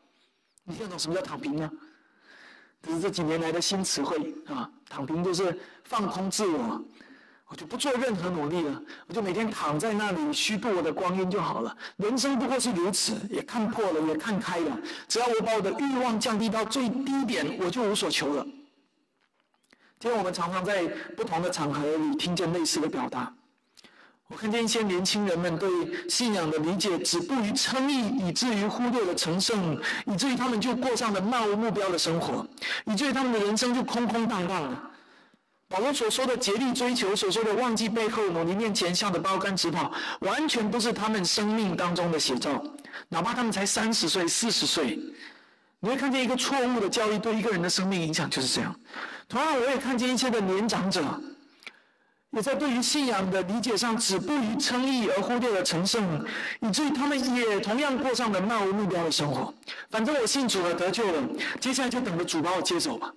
[0.64, 1.70] 你听懂什么叫躺平吗？
[2.82, 4.70] 这是这几年来的新词汇啊！
[4.88, 6.80] 躺平就是放空自我。
[7.48, 11.76] 我就不做任何努力了，我就每天躺在那里虚度我的光阴就好了。
[11.96, 14.76] 人生不过是如此，也看破了，也看开了。
[15.06, 18.44] 只要我把我的欲望降低到最低点，我就无所求了。
[19.98, 23.32] 今天我们常常在不同的场合里听见类似的表达。
[24.28, 25.70] 我看见一些年轻人们对
[26.08, 32.44] 信仰的理解止步于称义，以至于忽略了成圣，以至于他们就过上了漫无目标的生活，
[32.86, 34.90] 以至于他们的人生就空空荡荡了。
[35.68, 42.62] 保罗所说的竭力追求，所说的忘记背后，努力面前，向着包干直跑，完全不是他们生命当中的写照。
[43.08, 44.98] 哪怕他们才三十岁、四十岁，
[45.80, 48.74] 你会看见一个错误的教育对一个人的生命影响就是这样。
[49.28, 51.02] 同样，我也看见一些的年长者，
[52.30, 56.24] 也在对于信仰的理解上止步于称义，而忽略了成圣，
[56.60, 59.52] 以至于他们也同样过上了漫无目标的生活。
[59.90, 61.28] 反正我信主了，得救了，
[61.60, 63.12] 接下来就等着主把我接走吧。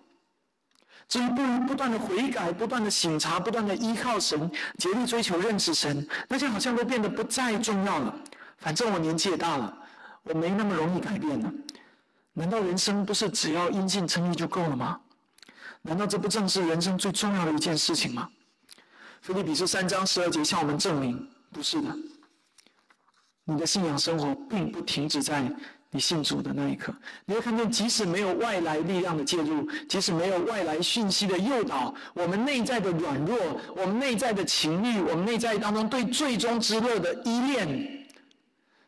[1.10, 8.16] 至于不不断的悔改、不断的醒察、不断的依靠神、竭力追求认识神，那些好像都变得不再重要了。
[8.58, 9.76] 反正我年纪也大了，
[10.24, 11.52] 我没那么容易改变了。
[12.34, 15.02] 难道人生不是只要因信称义就够了吗？
[15.82, 18.30] 难道这不正是人生最重要的一件事情吗？
[19.22, 21.98] 菲利比书三章十二节向我们证明，不是的。
[23.46, 25.52] 你的信仰生活并不停止在。
[25.92, 26.94] 你信主的那一刻，
[27.26, 38.08] 你会看见，即使没有外来力量的介入，即使没有外来讯息的诱导，我们内在的软弱，我们内在的情欲，我们内在当中对最终之乐的依恋，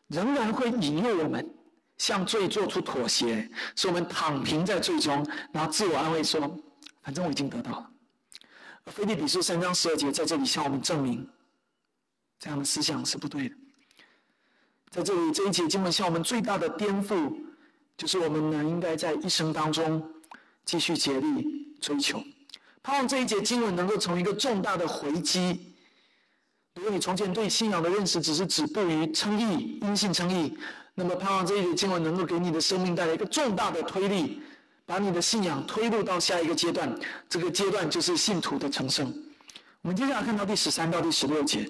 [0.06, 1.44] 仍然会引诱我们
[1.98, 6.40] 向罪做出妥协，使我们躺平在最终，然后自我安慰说
[7.02, 7.90] ：“反正我已经得到了。”
[8.86, 11.28] 而腓立比书三章十二节在这里向我们证明，
[12.38, 13.56] 这样的思想是不对的。
[14.92, 17.32] 在这里，这一节经文向我们最大的颠覆，
[17.96, 20.06] 就是我们呢应该在一生当中
[20.66, 22.22] 继续竭力追求。
[22.82, 25.74] 盼望这一节经文能够从一个重大的回击，
[26.74, 30.54] 如果你从前对信仰的认识只是止步于称义、因信称义，
[30.94, 34.42] 那么盼望这一节经文能够给你的生命带来一个重大的推力，
[34.84, 36.94] 把你的信仰推入到下一个阶段。
[37.30, 39.10] 这个阶段就是信徒的成圣。
[39.80, 41.66] 我们接下来看到第十三到第十六节。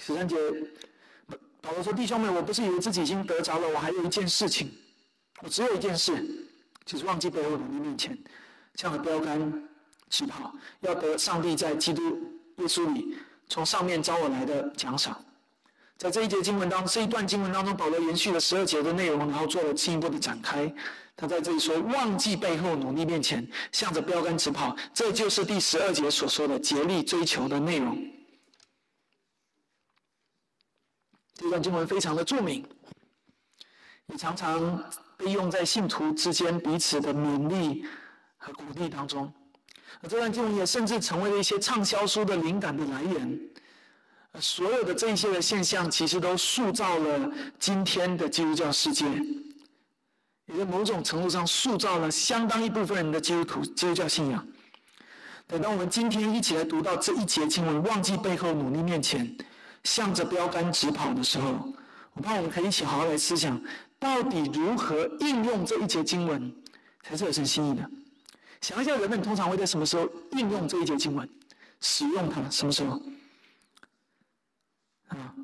[0.00, 0.36] 十三节，
[1.60, 4.72] 保罗说：“弟兄们，我不是以为自己已经得着了，我还有一件事情，
[5.42, 6.26] 我只有一件事，
[6.84, 8.18] 就是忘记背后努力面前，
[8.74, 9.52] 向着标杆。”
[10.10, 12.02] 起跑，要得上帝在基督
[12.56, 13.16] 耶稣里
[13.48, 15.16] 从上面招我来的奖赏。
[15.96, 20.74] 在这一节经文当中，这一段经文当中，保罗延续了十二节的内容，然后做了进一步的展开。
[21.16, 27.96] 他在这里说：“忘记背后，努力面前，向着标杆直跑。”这就是第十二节所说的竭力追求的内容。
[31.40, 32.62] 这段经文非常的著名，
[34.08, 34.84] 也常常
[35.16, 37.82] 被用在信徒之间彼此的勉励
[38.36, 39.32] 和鼓励当中。
[40.02, 43.40] 而这段经文也甚至成为了一些畅销书的灵感的来源。
[44.38, 49.06] 所有的这些的现象，其实都塑造了今天的基督教世界，
[50.44, 54.46] 也在某种程度上塑造了相当一部分人的基督徒基督教信仰。
[55.46, 59.26] 等到我们今天一起来读到这一节经文，忘记背后，努力面前，
[59.84, 61.72] 向着标杆直跑的时候，
[62.14, 63.60] 我怕我们可以一起好好来思想，
[63.98, 66.54] 到底如何应用这一节经文，
[67.02, 67.90] 才是有神心意的。
[68.60, 71.28] 想一下，人们通常会在什么时候应用这一节经文，
[71.80, 72.42] 使用它？
[72.50, 73.00] 什么时候？
[75.08, 75.34] 啊，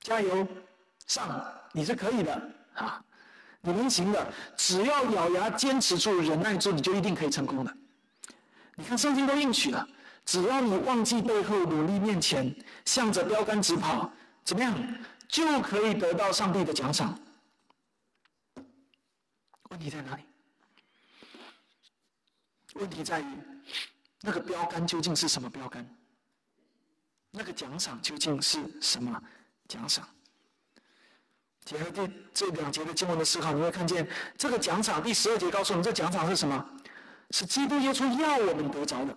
[0.00, 0.46] 加油，
[1.06, 3.02] 上，你是可以的啊，
[3.60, 7.76] 你能行的，只要咬牙坚持住、忍耐住，你就一定可以成功的。
[8.76, 9.86] 你看圣经都应许了，
[10.24, 12.54] 只要你忘记背后，努力面前，
[12.84, 14.10] 向着标杆直跑，
[14.44, 14.72] 怎么样，
[15.28, 17.18] 就可以得到上帝的奖赏。
[19.70, 20.22] 问题在哪里？
[22.74, 23.24] 问题在于，
[24.20, 25.84] 那个标杆究竟是什么标杆？
[27.32, 29.20] 那个奖赏究竟是什么
[29.68, 30.08] 奖赏？
[31.64, 35.02] 结合这这两节的经文的思考，你会看见这个奖赏。
[35.02, 36.68] 第十二节告诉我们，这奖赏是什么？
[37.30, 39.16] 是基督耶稣要我们得着的。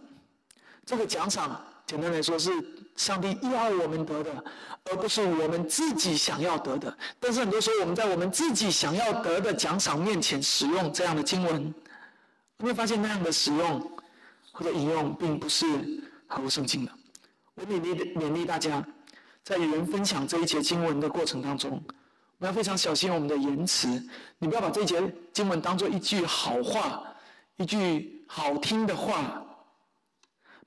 [0.86, 2.52] 这个奖赏，简单来说是
[2.96, 4.44] 上帝要我们得的，
[4.86, 6.98] 而不是我们自己想要得的。
[7.20, 11.74] 但是很多时候，我们在我们自己想要得的奖赏面前使用这样的经文。
[12.58, 13.92] 你会发现那样的使用
[14.52, 15.66] 或者引用并不是
[16.28, 16.92] 毫无圣经的。
[17.56, 18.86] 我勉励勉励大家，
[19.44, 23.88] 在与人分享这一节经文的过程当中，我们要非常小心我们的言辞。
[24.38, 25.02] 你不要把这一节
[25.34, 27.04] 经文当做一句好话，
[27.58, 29.43] 一句好听的话，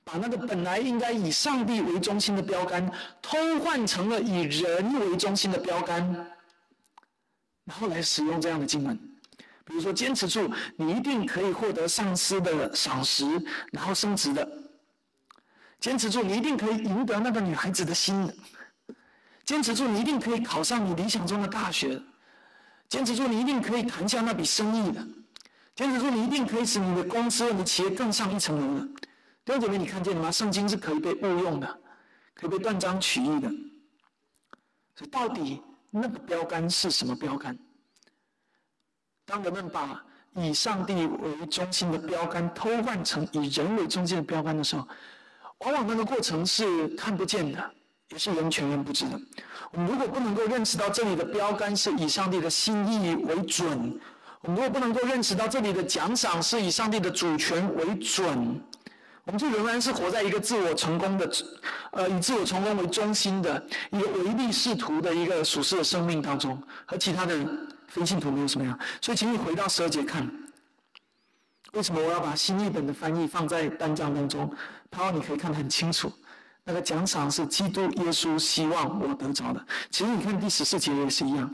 [0.07, 2.89] 把那个本来应该以上帝为中心的标杆，
[3.21, 6.01] 偷换成了以人为中心的标杆，
[7.65, 8.97] 然后来使用这样的经文。
[9.65, 13.25] 比如说，坚持住，你一定可以获得上司的赏识，
[13.73, 14.49] 然后升职的。
[15.81, 18.33] 坚持住，你一定可以赢得那个女孩子的心的。
[19.43, 22.01] 坚持住，你一定可以考上你理想中的大学。
[22.87, 25.05] 坚持住，你一定可以谈下那笔生意的。
[25.75, 28.87] 坚持住，你一定可以使你的公司、你的企业更上一层楼的。
[29.47, 30.29] 弟兄姐妹，你看见了吗？
[30.29, 31.79] 圣经是可以被误用的，
[32.33, 33.49] 可以被断章取义的。
[34.93, 37.57] 所以，到底那个标杆是什么标杆？
[39.25, 40.03] 当人们把
[40.35, 44.85] 以上帝为中心的标杆偷换成以人为中心的标杆的时候，
[45.59, 47.71] 往往那个过程是看不见的，
[48.09, 49.17] 也是人全然不知的。
[49.71, 53.97] 我们如果不能够认识到这里的标杆是以上帝的心意为准，
[54.41, 58.61] 我们如果不能够认识到这里的奖赏是以上帝的主权为准，
[59.27, 61.31] 我们就仍然是活在一个自我成功的，
[61.91, 67.47] 呃，以自我成功为中心的一个唯利是图的一个属世的生命当中，和其他的。
[67.89, 70.29] 分信徒没有什么样，所以请你回到十二节看，
[71.71, 74.53] 为什么我要把新译本的翻译放在单章当中？
[74.91, 76.11] 盼望你可以看得很清楚。
[76.65, 79.65] 那个奖赏是基督耶稣希望我得着的。
[79.89, 81.49] 其实你看第十四节也是一样，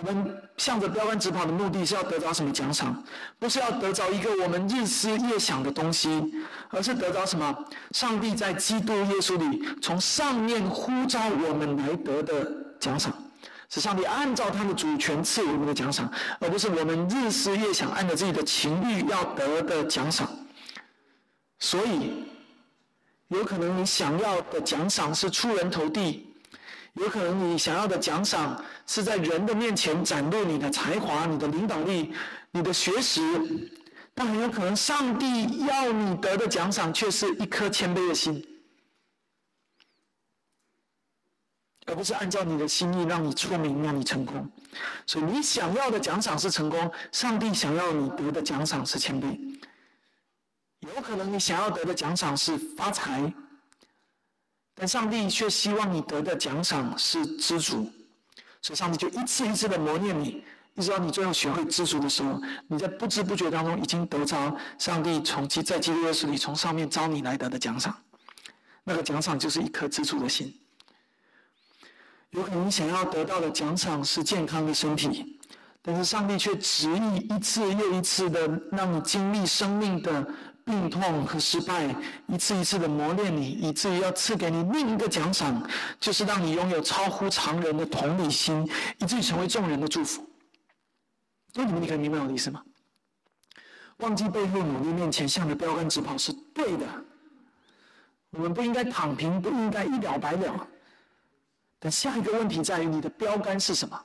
[0.00, 3.04] 我们向着标杆直跑的目的是要得着什么奖赏？
[3.38, 6.32] 不是要得着一个我们日思夜想的东西，
[6.70, 7.54] 而是得着什么？
[7.90, 12.50] 上帝在基督耶稣里从上面呼召我们来得的
[12.80, 13.12] 奖赏。
[13.68, 16.10] 是上帝按照他的主权赐予我们的奖赏，
[16.40, 20.28] 而不是我们日思夜想按照自己的情欲要得的奖赏。
[21.58, 22.24] 所以，
[23.28, 26.31] 有可能你想要的奖赏是出人头地，
[26.94, 32.12] 有可能你想要的奖赏是在人的面前展露你的才华、你的领导力、
[32.50, 33.20] 你的学识，
[34.14, 38.46] 但很有可能上帝要你得的奖赏却是一颗谦卑的心。
[41.86, 44.48] 而不是按照你的心意让你出名，让你成功。
[45.04, 49.36] 所以你想要的奖赏是成功，上帝想要你得的奖赏是谦卑。
[50.80, 53.32] 有可能你想要得的奖赏是发财，
[54.74, 57.90] 但上帝却希望你得的奖赏是知足，
[58.60, 60.42] 所以上帝就一次一次的磨练你，
[60.74, 67.96] 一直到你最后学会知足的时候，你在不知不觉当中已经得着上帝从基在基督耶稣里从上面招你来得的奖赏，
[68.84, 70.54] 那个奖赏就是一颗知足的心。
[72.30, 75.38] 有可能你想要得到的奖赏是健康的身体。
[75.84, 80.24] 但是上帝却执意一次又一次的让你经历生命的
[80.64, 81.94] 病痛和失败，
[82.26, 90.24] 一次一次的磨练你，以至于要赐给你另一个奖赏，就是让你拥有超乎常人的同理心，以至于成为众人的祝福。
[91.54, 92.62] 那你们，你可以明白我的意思吗？
[93.98, 96.86] 忘记背后努力面前向着标杆直跑是对的。
[98.30, 100.66] 我们不应该躺平，不应该一了百了。
[101.78, 104.00] 但下一个问题在于，你的标杆是什么？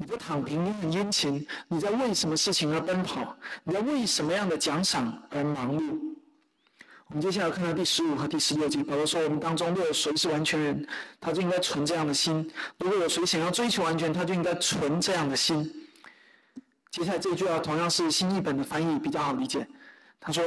[0.00, 3.36] 你不躺平，你很殷勤，你在为什么事情而奔跑？
[3.64, 5.98] 你在为什么样的奖赏而忙碌？
[7.08, 10.88] 我们接下来看到第十五和第十六节，保罗说：“我们当中若有谁是完全人，
[11.20, 12.42] 他就应该存这样的心；
[12.78, 15.70] 如果有谁想要追求完全，他就应该存这样的心。”
[16.90, 19.68] 接下来这句话同样是新译本的翻译比较好理解。
[20.18, 20.42] 他说：“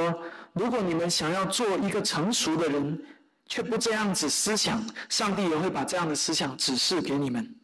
[0.54, 3.00] 如果你们想要做一个成熟的人，
[3.46, 7.56] 却不这样子思想，上帝也会把这样的思想指示给你们。”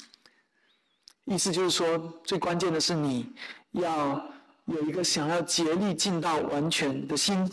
[1.30, 3.32] 意思就是说，最关键的是你
[3.74, 4.20] 要
[4.66, 7.48] 有一个想要竭力尽到完全的心。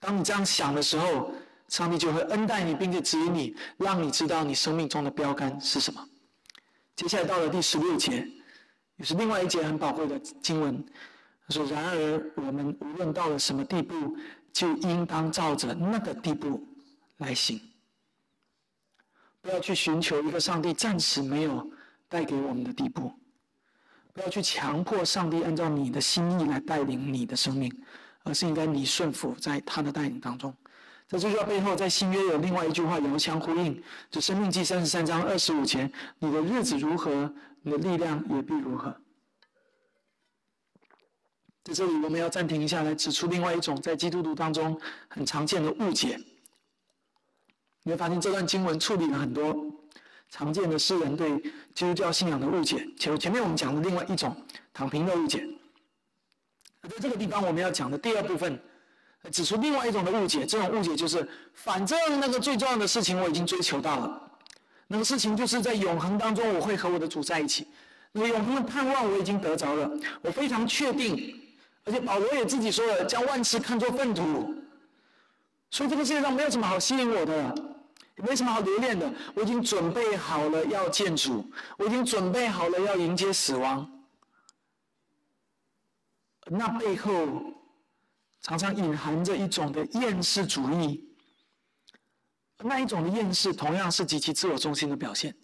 [0.00, 1.32] 当你这样想的时候，
[1.68, 6.04] 上帝就会恩待你，并且指引你，让你知道你生命中的标杆是什么。
[6.96, 8.26] 接下来到了第十六节，
[8.96, 10.84] 也是另外一节很宝贵的经文。
[11.46, 14.16] 他说：“然而我们无论到了什么地步，
[14.52, 16.60] 就应当照着那个地步
[17.18, 17.60] 来行，
[19.40, 21.64] 不要去寻求一个上帝暂时没有。”
[22.08, 23.12] 带给我们的地步，
[24.12, 27.72] 不要去强迫上帝按照你的心意来带领你的生命，
[28.22, 30.54] 而是应该你顺服在他的带领当中。
[31.08, 33.80] 在这句话背后，在新约有另外一句话遥相呼应，
[34.10, 37.32] 就《生命记》三十三章二十五节：“你的日子如何，
[37.62, 38.90] 你的力量也必如何。”
[41.62, 46.18] 在这里，我们要暂停一下，来指出另外一种在基督徒当中很常见的误解。
[47.84, 49.54] 你会发现这段经文处理了很多。
[50.30, 51.38] 常见的诗人对
[51.74, 54.36] 基督教信仰的误解，前前面我们讲的另外一种
[54.72, 55.46] 躺平的误解。
[56.82, 58.58] 在这个地方，我们要讲的第二部分，
[59.32, 60.46] 指出另外一种的误解。
[60.46, 64.30] 这种误解就是，反正那个最重要的事情我已经追求到了，
[64.86, 67.66] 那个事情就是在永恒当中我会和我的主在一起，
[68.12, 69.90] 那个永恒的盼望我已经得着了，
[70.22, 71.42] 我非常确定。
[71.84, 74.54] 而且保罗也自己说了，将万事看作粪土，
[75.70, 77.75] 所以这个世界上没有什么好吸引我的。
[78.16, 81.44] 没什么好留恋的，我已经准备好了要见主，
[81.76, 83.92] 我已经准备好了要迎接死亡。
[86.46, 87.52] 那背后
[88.40, 91.04] 常常隐含着一种的厌世主义，
[92.58, 95.36] 那一种的厌世同样是极其自我中心的表现。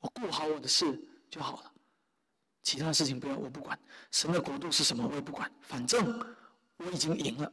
[0.00, 0.98] 我顾好我的事
[1.30, 1.72] 就好了，
[2.62, 3.78] 其他的事情不要我不管。
[4.10, 6.18] 神的国度是什么我也不管，反正
[6.78, 7.52] 我已经赢了。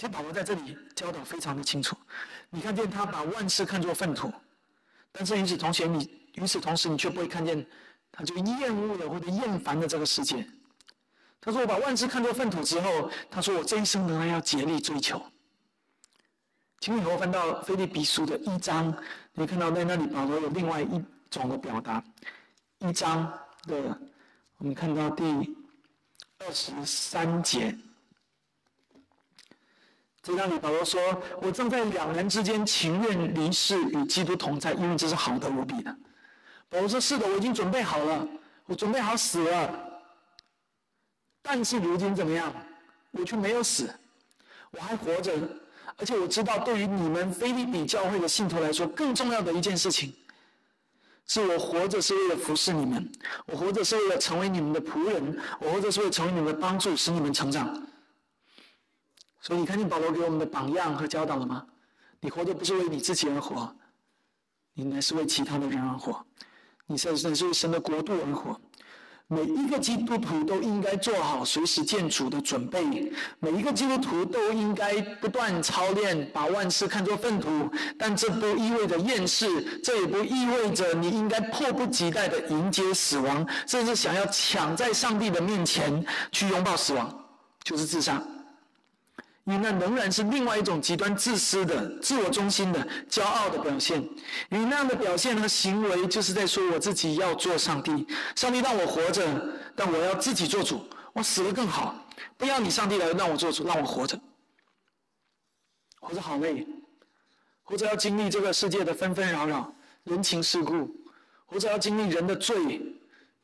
[0.00, 1.94] 其实保罗在这里教导非常的清楚，
[2.48, 4.32] 你看见他把万事看作粪土，
[5.12, 7.66] 但是与此同时，你与此同时你却不会看见
[8.10, 10.42] 他就厌恶了或者厌烦了这个世界。
[11.38, 15.22] 他说我把万事看作粪土之后，他说我这一生仍然要竭力追求。
[16.78, 18.96] 请你和我翻到菲利比书的一章，
[19.34, 22.02] 你看到在那里保罗有另外一种的表达，
[22.78, 23.30] 一章
[23.64, 24.00] 的
[24.56, 25.54] 我们看到第
[26.38, 27.76] 二十三节。
[30.22, 31.00] 在那里，保罗说
[31.40, 35.96] ：“我正在两人之间，情愿离世与基督同在，因为这是好的无比的。”
[36.68, 38.28] 保罗说：“是的，我已经准备好了，
[38.66, 39.70] 我准备好死了。
[41.42, 42.52] 但是如今怎么样？
[43.12, 43.92] 我却没有死，
[44.72, 45.32] 我还活着。
[45.96, 50.14] 而且我知道，对于你们菲利比教会的信徒来说，更重要的一件事情，
[51.26, 53.10] 是我活着是为了服侍你们，
[53.46, 57.74] 我活着是为了成为你们的仆人，我活着是为了成为你们的帮助，使你们成长。”
[59.40, 61.64] 所以你看见保罗给我们的榜样和教导了吗？
[62.20, 63.74] 你活着不是为你自己而活，
[64.74, 66.22] 你乃是为其他的人而活，
[66.86, 68.60] 你甚至是为神的国度而活。
[69.32, 77.70] 每一个基督徒都应该做好随时见主的准备，每一个基督徒都应该不断操练，把万事看作粪土。
[77.96, 87.24] 但这不意味着厌世，这也不意味着你应该迫不及待的迎接死亡，甚至想要抢在上帝的面前去拥抱死亡，
[87.62, 88.20] 就是自杀。
[89.50, 94.00] 你那仍然是另外一种极端自私的、自我中心的、骄傲的表现。
[94.48, 99.24] 你那样的表现和行为，就是在说我自己要做上帝，上帝让我活着，
[99.74, 100.88] 但我要自己做主。
[101.12, 101.96] 我死了更好，
[102.36, 104.16] 不要你上帝来让我做主，让我活着，
[105.98, 106.64] 活着好累，
[107.64, 109.74] 活着要经历这个世界的纷纷扰扰、
[110.04, 110.88] 人情世故，
[111.44, 112.80] 活着要经历人的罪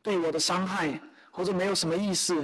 [0.02, 1.00] 对我的伤害，
[1.32, 2.34] 活着没有什么意思。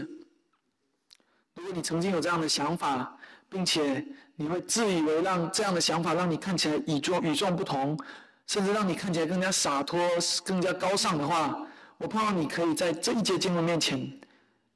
[1.54, 3.16] 如果你曾经有这样的想法，
[3.52, 7.98] 并且你会自以为让这样的想法让你看起来与众与众不同，
[8.46, 10.00] 甚至让你看起来更加洒脱、
[10.44, 11.66] 更加高尚的话，
[11.98, 14.00] 我盼望你可以在这一节经文面前，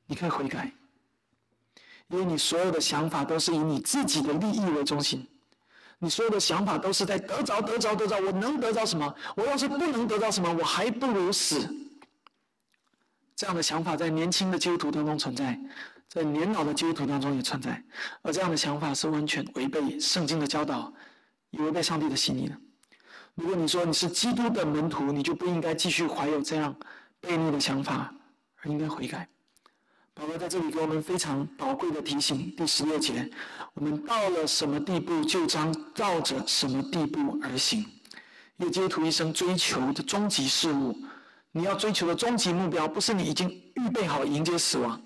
[0.07, 0.71] 你可以悔改，
[2.09, 5.27] 因为你所有的想法都是以你自己的利益为中心，
[5.99, 8.19] 你所有的想法都是在得着、得着、得着。
[8.21, 9.13] 我能得着什么？
[9.35, 11.67] 我要是不能得到什么，我还不如死。
[13.35, 15.59] 这样的想法在年轻的基督徒当中存在，
[16.17, 17.85] 在年老的基督徒当中也存在，
[18.23, 20.91] 而这样的想法是完全违背圣经的教导，
[21.51, 22.57] 也违背上帝的心意的。
[23.35, 26.75] 如果你说你是基督的门徒，你就不应该继续怀有这样。
[27.21, 28.15] 悖逆的想法，
[28.63, 29.29] 而应该悔改。
[30.15, 33.31] 保罗在这里给我们非常宝贵的提醒：第十六节，
[33.75, 37.85] 我们到了什么地步，就将照着什么地步而行。
[38.57, 40.97] 一个基督徒一生追求的终极事物，
[41.53, 44.99] 你要追求的终极目标，不是你已经预备好迎接死亡。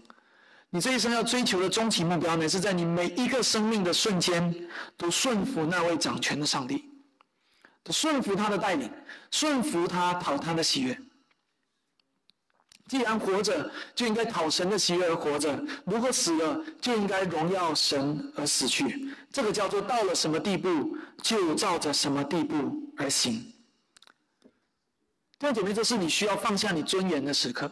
[0.70, 6.88] 你这一生要追求的终极目标呢，是在你每一个生命的瞬间，都顺服那位掌权的上帝，
[7.82, 8.88] 都顺服他的带领，
[9.32, 10.96] 顺服他讨他的喜悦。
[12.86, 19.12] 既然活着，就应该讨神的喜悦而活着；如果死了，就应该荣耀神而死去。
[19.32, 23.34] 这个叫做到了什么地步，就照着什么地步而行。
[25.38, 27.70] 弟兄姐妹，这是你需要放下你尊严的时刻。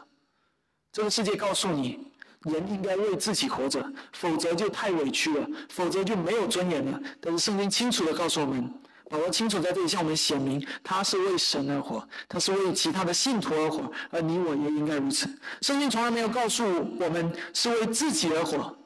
[0.93, 2.13] 这个世界告诉你，
[2.45, 7.01] 人应该为自己活着，否则就太委屈了，否则就没有尊严了。
[7.21, 8.73] 但是圣经清楚的告诉我们。
[9.11, 15.27] 保罗清楚在这里向我们显明，他是为神而活，他是为其他的信徒而活，而你我也应该如此。
[15.63, 16.63] 圣经从来没有告诉
[17.01, 18.77] 我们是为自己而活。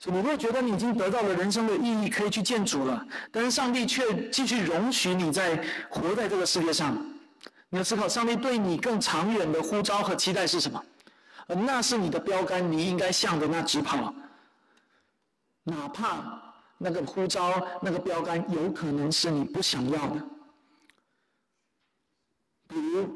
[0.00, 6.96] 所以，你若觉得你已经得到了人生的意义，可以去见主了，但是上帝却继续容许你在活在这个世界上，
[7.68, 10.80] 你要思考上帝对你更长远的呼召和期待是什么？
[11.46, 14.14] 而那是你的标杆，你应该向着那直跑，
[15.64, 16.42] 哪怕。
[16.78, 20.22] 那个呼召，那个标杆，有可能是你不想要的。
[22.68, 23.08] 比如，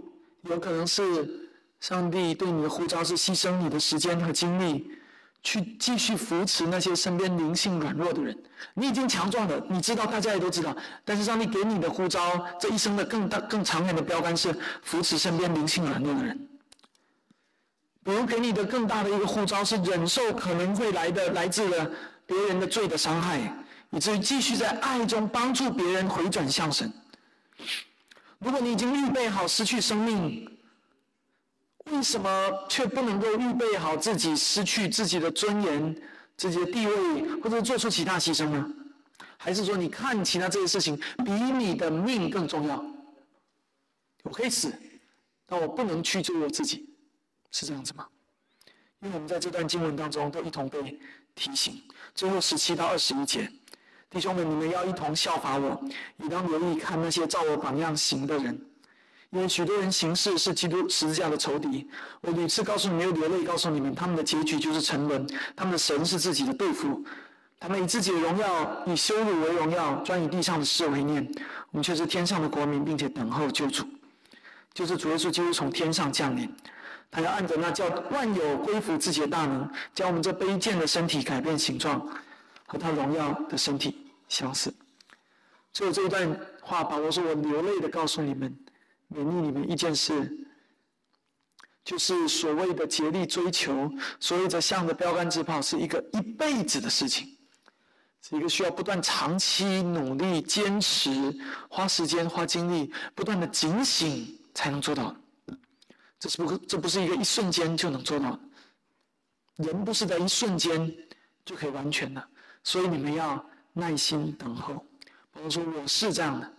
[0.45, 4.91] 有可能是上帝对你的呼召是牺牲你的时间和精力，
[5.43, 8.35] 去继续扶持那些身边灵性软弱的人。
[8.73, 10.75] 你已经强壮了，你知道，大家也都知道。
[11.05, 16.49] 但是上帝给你的呼召，这一生的更大、更长远的标杆是扶持身边灵性软弱的人。
[18.03, 21.91] 比如，给你的更大的一个呼召是忍受可能会来的来自的。
[22.27, 23.41] 别人的罪的伤害，
[23.91, 26.89] 以至于继续在爱中帮助别人回转向神。
[28.39, 30.49] 如果你已经预备好失去生命，
[31.87, 32.29] 为什么
[32.69, 36.03] 却不能够预备好自己失去自己的尊严、
[36.37, 38.65] 自己的地位，或者做出其他牺牲呢？
[39.37, 42.81] 还是说你看其他这些事情比你的命更重要？
[44.23, 44.73] 我可以死，
[45.47, 46.89] 但我不能去救我自己，
[47.51, 48.07] 是这样子吗？
[49.01, 50.99] 因为我们在这段经文当中都一同被。
[51.33, 51.81] 提醒
[52.13, 53.49] 最后十七到二十一节，
[54.11, 55.81] 弟兄们，你们要一同效法我，
[56.19, 58.61] 以当留意看那些照我榜样行的人，
[59.31, 61.89] 因为许多人行事是基督十字架的仇敌。
[62.21, 65.25] 我屡次告诉你们，又流泪告诉你们，他们的结局就是沉沦，
[65.55, 67.03] 他们的神是自己的对付，
[67.61, 71.27] 他们以自己的荣耀，以羞辱为荣耀，专以地上的事为念。
[71.71, 73.87] 我们却是天上的国民，并且等候救主，
[74.75, 76.53] 就是主耶稣基督从天上降临。
[77.11, 82.09] 他要按着那叫万有归服自己的大能，将我们这卑贱的身体改变形状，
[82.67, 84.73] 和他荣耀的身体相似。
[85.73, 88.57] 最后这一段话，保罗说：“我流泪的告诉你们，
[89.13, 90.39] 勉励你们一件事，
[91.85, 93.91] 就是所谓的竭力追求，
[94.21, 97.29] 所谓的向着标杆直跑，是一个一辈子的事情，
[98.23, 101.37] 是一个需要不断长期努力、坚持、
[101.69, 105.13] 花时间、花精力、不断的警醒才能做到。”
[106.21, 108.41] 这是不，这不是一个一瞬间就能做到的。
[109.57, 110.95] 人不是在一瞬间
[111.47, 112.29] 就可以完全的，
[112.63, 113.43] 所以你们要
[113.73, 114.75] 耐心等候。
[115.33, 116.53] 保罗说，我是这样的，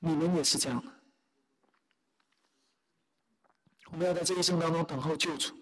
[0.00, 0.92] 你们也是这样的。
[3.90, 5.54] 我们要在这一生当中等候救主，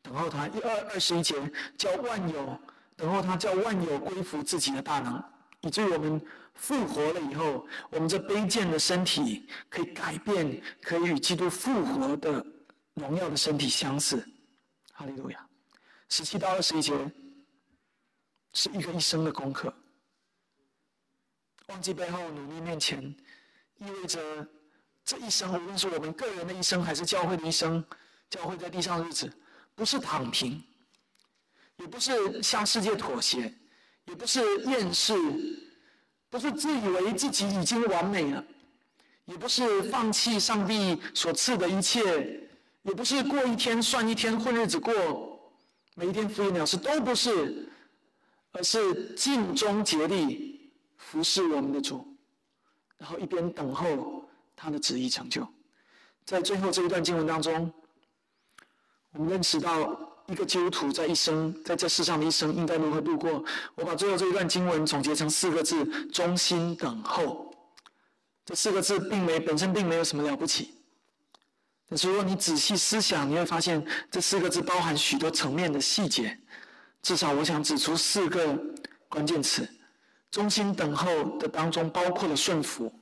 [0.00, 1.34] 等候他一二二十一节
[1.76, 2.58] 叫万有，
[2.96, 5.22] 等候他叫万有归服自己的大能，
[5.62, 6.24] 以至于我们
[6.54, 12.46] 复活了以后，我们这卑贱的身体可以改变，可以与基督复活的。
[12.96, 14.26] 荣耀的身体相似，
[14.92, 15.46] 哈利路亚！
[16.08, 16.92] 十七到二十一节
[18.52, 19.72] 是一个一生的功课。
[21.66, 23.02] 忘记背后，努力面前，
[23.78, 24.46] 意味着
[25.04, 27.84] 这一生，无论是我们个人的一生，还是教会的一生，
[28.30, 29.30] 教会在地上日子，
[29.74, 30.62] 不是躺平。
[31.76, 33.52] 也不是向世界妥协，
[34.06, 35.12] 也不是厌世，
[36.30, 38.42] 不是自以为自己已经完美了，
[39.26, 42.45] 也不是放弃上帝所赐的一切，
[42.86, 44.94] 也不是过一天算一天混日子过，
[45.94, 47.68] 每一天敷衍了事，都不是，
[48.52, 52.06] 而是尽忠竭力服侍我们的主，
[52.96, 54.24] 然后一边等候
[54.54, 55.46] 他的旨意成就。
[56.24, 57.72] 在最后这一段经文当中，
[59.12, 60.12] 我们认识到。
[60.28, 63.44] 一个基督徒在一生，在这世上的一生应该如何度过？
[63.76, 67.54] 我把最后这一段经文总结成四个字：忠心等候。
[68.44, 70.75] 这四个字并没本身并没有什么了不起，
[71.88, 76.38] 但是如果你仔细思想，你会发现这四个字包含许多层面的细节。
[77.02, 78.58] 至少我想指出四个
[79.08, 79.68] 关键词：
[80.30, 82.92] 忠心等候的当中包括了顺服，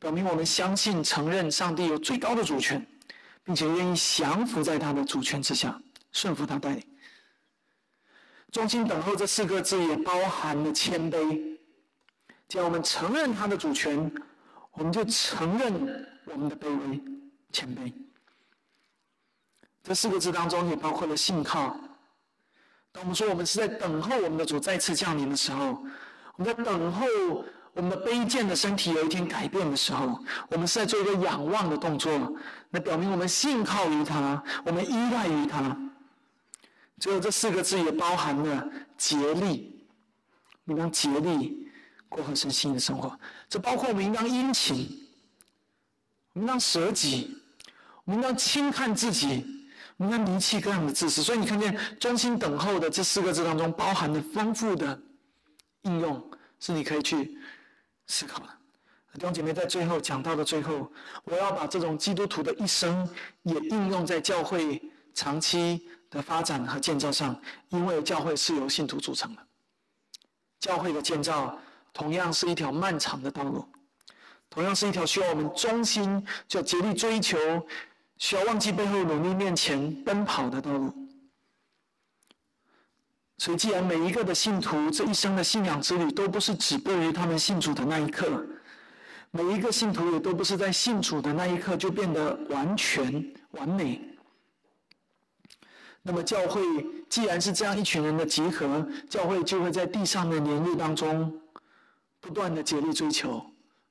[0.00, 2.84] 表明我们相信、承认上帝有最高的主权，
[3.44, 5.80] 并且愿意降服在他的主权之下。
[6.12, 6.84] 顺服他带领，
[8.50, 11.56] 忠心等候这四个字也包含了谦卑。
[12.48, 14.12] 只要我们承认他的主权，
[14.72, 15.72] 我们就承认
[16.24, 17.00] 我们的卑微、
[17.52, 17.92] 谦卑。
[19.82, 21.76] 这四个字当中也包括了信靠。
[22.92, 25.82] 当我们说我们是在等候我们的主再次降临的时候，
[26.36, 27.06] 我们在等候
[27.72, 32.36] 我们的卑贱的身体有一天改变的时候，我们是在做一个仰望的动作，
[32.68, 35.76] 那表明我们信靠于他，我们依赖于他。
[36.98, 39.86] 最后这四个字也包含了竭力，
[40.66, 41.70] 应当竭力
[42.08, 43.18] 过合神心的生活。
[43.48, 45.08] 这包括我们应当殷勤，
[46.34, 47.39] 我们当舍己，
[48.04, 49.44] 我们应当轻看自己，
[49.96, 51.22] 我们应当离弃各样的自私。
[51.22, 55.00] 所以你看见专心等候的这四个字当中，包含了丰富的
[55.82, 57.38] 应用，是你可以去
[58.06, 58.46] 思考的。
[59.14, 60.90] 弟兄姐妹，在最后讲到的最后，
[61.24, 63.08] 我要把这种基督徒的一生
[63.42, 64.82] 也应用在教会
[65.14, 65.86] 长期。
[66.10, 69.42] 的发展和建造上，因为教会是由信徒组成的，
[70.58, 71.56] 教会的建造
[71.92, 73.64] 同样是一条漫长的道路，
[74.48, 77.38] 同样是一条需要我们忠心就竭力追求，
[78.20, 80.94] 需要忘记背后努力面前奔跑的道路。
[83.38, 88.46] 所以，既然每一个的信徒这一生的信仰之旅都不是止步于他们信主的那一刻，
[89.30, 93.98] 每一个信徒也都不是在信主的那一刻就变得完全完美。
[96.02, 96.60] 那么，教会
[97.08, 101.40] 既然是这样一群人的集合，教会就会在地上的年日当中
[102.20, 103.42] 不断的竭力追求，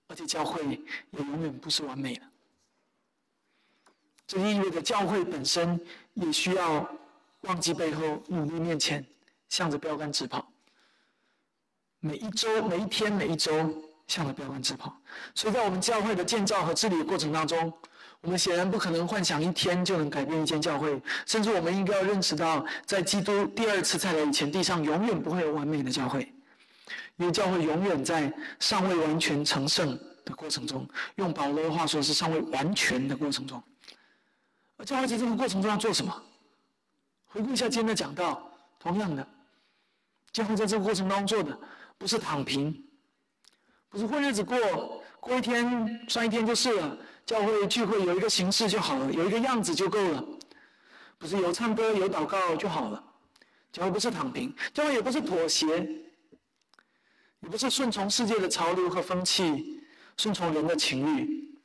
[0.07, 0.79] 而且教会也
[1.17, 2.21] 永远不是完美的。
[4.29, 5.81] 这意味着教会本身
[6.13, 6.87] 也需要
[7.41, 9.03] 忘记背后，努力面前，
[9.49, 10.47] 向着标杆直跑。
[11.99, 13.51] 每一周、每一天、每一周，
[14.05, 14.95] 向着标杆直跑。
[15.33, 17.73] 所以在我们教会的建造和治理过程当中，
[18.21, 26.31] 我们显然不可能幻想一天就能改变一间教会，甚至我们应该要认识到，在基督第二次再来以前，地上永远不会有完美的教会，
[27.17, 30.87] 因为教会永远在尚未完全成圣的过程中。
[31.15, 33.59] 用保罗的话说，是尚未完全的过程中。
[34.85, 36.23] 教会在这个过程中要做什么？
[37.25, 39.27] 回顾一下今天的讲道，同样的，
[40.31, 41.59] 教会在这个过程当中做的，
[41.97, 42.83] 不是躺平，
[43.89, 44.57] 不是混日子过，
[45.19, 46.97] 过一天算一天就是了。
[47.25, 50.25] 教会聚会有一个形式就好了，有一个样子就够了，
[51.19, 53.03] 不是有唱歌有祷告就好了。
[53.71, 55.67] 教会不是躺平，教会也不是妥协，
[57.41, 59.83] 也不是顺从世界的潮流和风气，
[60.17, 61.55] 顺从人的情欲。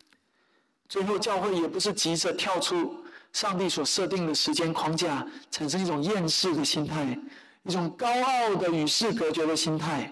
[0.86, 3.02] 最后，教会也不是急着跳出
[3.34, 7.18] 上帝所设定的时间框架，产生一种厌世的心态，
[7.64, 10.10] 一种高傲的与世隔绝的心态，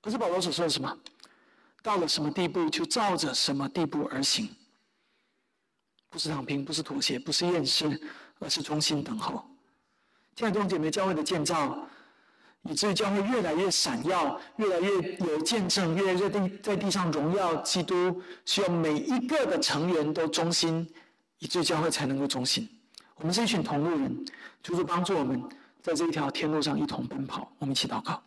[0.00, 0.98] 可是保罗所说的什么？
[1.82, 4.48] 到了什么地步，就照着什么地步而行，
[6.08, 8.00] 不是躺平，不是妥协，不是厌世，
[8.38, 9.44] 而是忠心等候。
[10.34, 11.86] 亲爱的弟兄姐妹，教会的建造，
[12.62, 20.88] 以至于教会越来越闪耀，越来越有见证，越来越地在地上荣耀基督，需要每一个的成员都忠心，
[21.42, 22.68] 以致教会才能够中心。
[23.16, 24.24] 我们是一群同路人，
[24.62, 25.42] 求主帮助我们
[25.82, 27.50] 在这一条天路上一同奔跑。
[27.58, 28.22] 我们一起祷告。